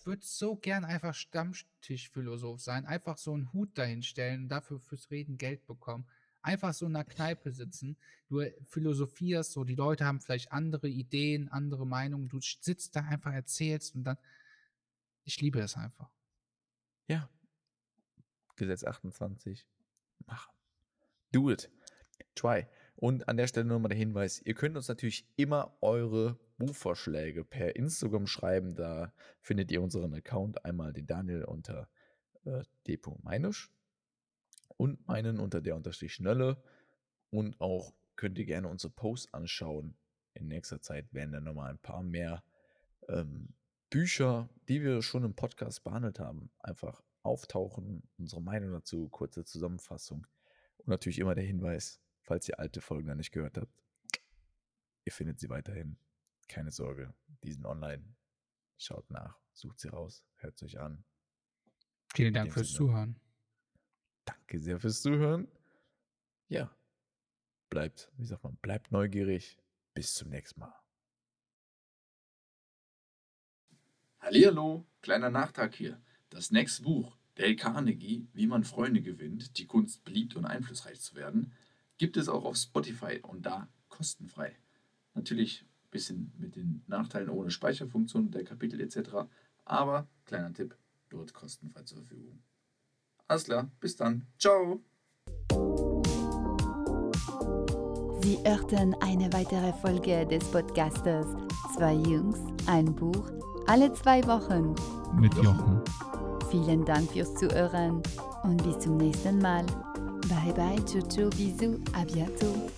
würde 0.06 0.26
so 0.26 0.56
gern 0.56 0.86
einfach 0.86 1.14
Stammtischphilosoph 1.14 2.62
sein, 2.62 2.86
einfach 2.86 3.18
so 3.18 3.34
einen 3.34 3.52
Hut 3.54 3.78
dahinstellen 3.78 4.44
und 4.44 4.50
dafür 4.50 4.80
fürs 4.80 5.12
Reden 5.12 5.38
Geld 5.38 5.66
bekommen. 5.68 6.08
Einfach 6.42 6.74
so 6.74 6.86
in 6.86 6.96
einer 6.96 7.04
Kneipe 7.04 7.52
sitzen, 7.52 7.98
du 8.30 8.42
philosophierst, 8.66 9.52
so 9.52 9.64
die 9.64 9.76
Leute 9.76 10.06
haben 10.06 10.22
vielleicht 10.22 10.52
andere 10.52 10.88
Ideen, 10.88 11.50
andere 11.50 11.86
Meinungen, 11.86 12.30
du 12.30 12.40
sitzt 12.40 12.96
da 12.96 13.02
einfach, 13.02 13.34
erzählst 13.34 13.96
und 13.96 14.04
dann, 14.04 14.18
ich 15.26 15.42
liebe 15.42 15.60
es 15.60 15.76
einfach. 15.76 16.10
Ja. 17.08 17.30
Gesetz 18.56 18.84
28. 18.84 19.68
Machen. 20.26 20.54
Do 21.32 21.52
it. 21.52 21.70
Try. 22.36 22.66
Und 23.00 23.28
an 23.28 23.38
der 23.38 23.46
Stelle 23.46 23.68
nochmal 23.68 23.90
der 23.90 23.98
Hinweis, 23.98 24.42
ihr 24.42 24.56
könnt 24.56 24.76
uns 24.76 24.88
natürlich 24.88 25.28
immer 25.36 25.78
eure 25.82 26.40
Buchvorschläge 26.58 27.46
per 27.46 27.76
Instagram 27.76 28.26
schreiben. 28.26 28.76
Da 28.76 29.14
findet 29.40 29.72
ihr 29.72 29.84
unseren 29.84 30.16
Account 30.16 30.66
einmal 30.66 30.94
den 30.94 31.06
Daniel 31.06 31.46
unter 31.46 31.88
äh, 32.46 32.64
d.meinusch 32.88 33.72
und 34.78 35.08
meinen 35.08 35.40
unter 35.40 35.62
der 35.62 35.76
unterstrich 35.76 36.16
Schnelle. 36.16 36.62
Und 37.30 37.62
auch 37.62 37.94
könnt 38.16 38.40
ihr 38.40 38.46
gerne 38.46 38.68
unsere 38.68 38.92
Posts 38.92 39.32
anschauen. 39.32 39.96
In 40.34 40.48
nächster 40.48 40.82
Zeit 40.82 41.14
werden 41.14 41.34
dann 41.34 41.44
nochmal 41.44 41.70
ein 41.70 41.80
paar 41.80 42.02
mehr 42.02 42.44
ähm, 43.10 43.54
Bücher, 43.92 44.50
die 44.70 44.82
wir 44.82 45.04
schon 45.04 45.24
im 45.24 45.36
Podcast 45.36 45.84
behandelt 45.84 46.20
haben, 46.20 46.50
einfach 46.60 47.04
auftauchen, 47.22 48.10
unsere 48.18 48.42
Meinung 48.42 48.72
dazu, 48.72 49.08
kurze 49.10 49.46
Zusammenfassung 49.46 50.26
und 50.78 50.88
natürlich 50.88 51.20
immer 51.20 51.36
der 51.36 51.44
Hinweis, 51.44 52.02
falls 52.28 52.48
ihr 52.50 52.60
alte 52.60 52.82
Folgen 52.82 53.08
noch 53.08 53.16
nicht 53.16 53.32
gehört 53.32 53.58
habt, 53.58 53.74
ihr 55.06 55.12
findet 55.12 55.40
sie 55.40 55.50
weiterhin. 55.50 55.98
Keine 56.48 56.72
Sorge, 56.72 57.14
die 57.44 57.54
sind 57.54 57.66
online. 57.66 58.04
Schaut 58.78 59.10
nach, 59.10 59.40
sucht 59.54 59.80
sie 59.80 59.88
raus, 59.88 60.24
hört 60.36 60.58
sie 60.58 60.66
euch 60.66 60.80
an. 60.80 61.04
Vielen 62.14 62.34
Dank 62.34 62.54
fürs 62.54 62.72
Zuhören. 62.72 63.20
Danke 64.26 64.60
sehr 64.60 64.80
fürs 64.80 65.02
Zuhören. 65.02 65.48
Ja, 66.50 66.76
bleibt, 67.70 68.12
wie 68.18 68.26
sagt 68.26 68.44
man, 68.44 68.58
bleibt 68.58 68.92
neugierig. 68.92 69.58
Bis 69.94 70.14
zum 70.14 70.30
nächsten 70.30 70.60
Mal. 70.60 70.74
Hallihallo, 74.20 74.86
kleiner 75.02 75.30
Nachtrag 75.30 75.74
hier. 75.74 76.02
Das 76.30 76.52
nächste 76.52 76.84
Buch, 76.84 77.18
Dale 77.36 77.56
Carnegie, 77.56 78.28
Wie 78.34 78.48
man 78.48 78.64
Freunde 78.64 79.02
gewinnt, 79.02 79.58
die 79.58 79.66
Kunst 79.66 80.04
beliebt 80.04 80.36
und 80.36 80.46
einflussreich 80.46 81.00
zu 81.00 81.16
werden, 81.16 81.54
gibt 81.98 82.18
es 82.18 82.30
auch 82.30 82.46
auf 82.46 82.56
Spotify 82.58 83.20
und 83.22 83.46
da 83.46 83.68
kostenfrei. 83.90 84.56
Natürlich 85.14 85.64
ein 85.64 85.90
bisschen 85.90 86.34
mit 86.38 86.56
den 86.56 86.84
Nachteilen 86.88 87.30
ohne 87.30 87.52
Speicherfunktion 87.52 88.32
der 88.32 88.44
Kapitel 88.44 88.80
etc. 88.82 89.28
Aber, 89.66 90.08
kleiner 90.26 90.54
Tipp, 90.54 90.76
dort 91.10 91.34
kostenfrei 91.34 91.84
zur 91.84 92.00
Verfügung. 92.00 92.40
Alles 93.28 93.46
klar, 93.46 93.70
bis 93.80 93.96
dann. 93.96 94.26
Ciao. 94.38 94.84
Sie 98.22 98.38
hörten 98.44 98.94
eine 99.02 99.32
weitere 99.32 99.74
Folge 99.74 100.26
des 100.28 100.44
Podcasters 100.52 101.28
Zwei 101.76 101.94
Jungs, 101.94 102.40
ein 102.66 102.96
Buch, 102.96 103.30
alle 103.68 103.94
zwei 103.94 104.26
Wochen. 104.26 104.74
Mit 105.20 105.34
Jochen. 105.36 105.82
Vielen 106.50 106.84
Dank 106.86 107.12
fürs 107.12 107.36
Zuhören 107.36 108.02
und 108.44 108.64
bis 108.64 108.80
zum 108.80 108.98
nächsten 108.98 109.38
Mal. 109.40 109.66
Bye 110.30 110.54
bye, 110.54 110.78
ciao, 110.86 111.02
ciao, 111.10 111.30
bisous, 111.30 111.80
à 111.94 112.04
bientôt. 112.04 112.70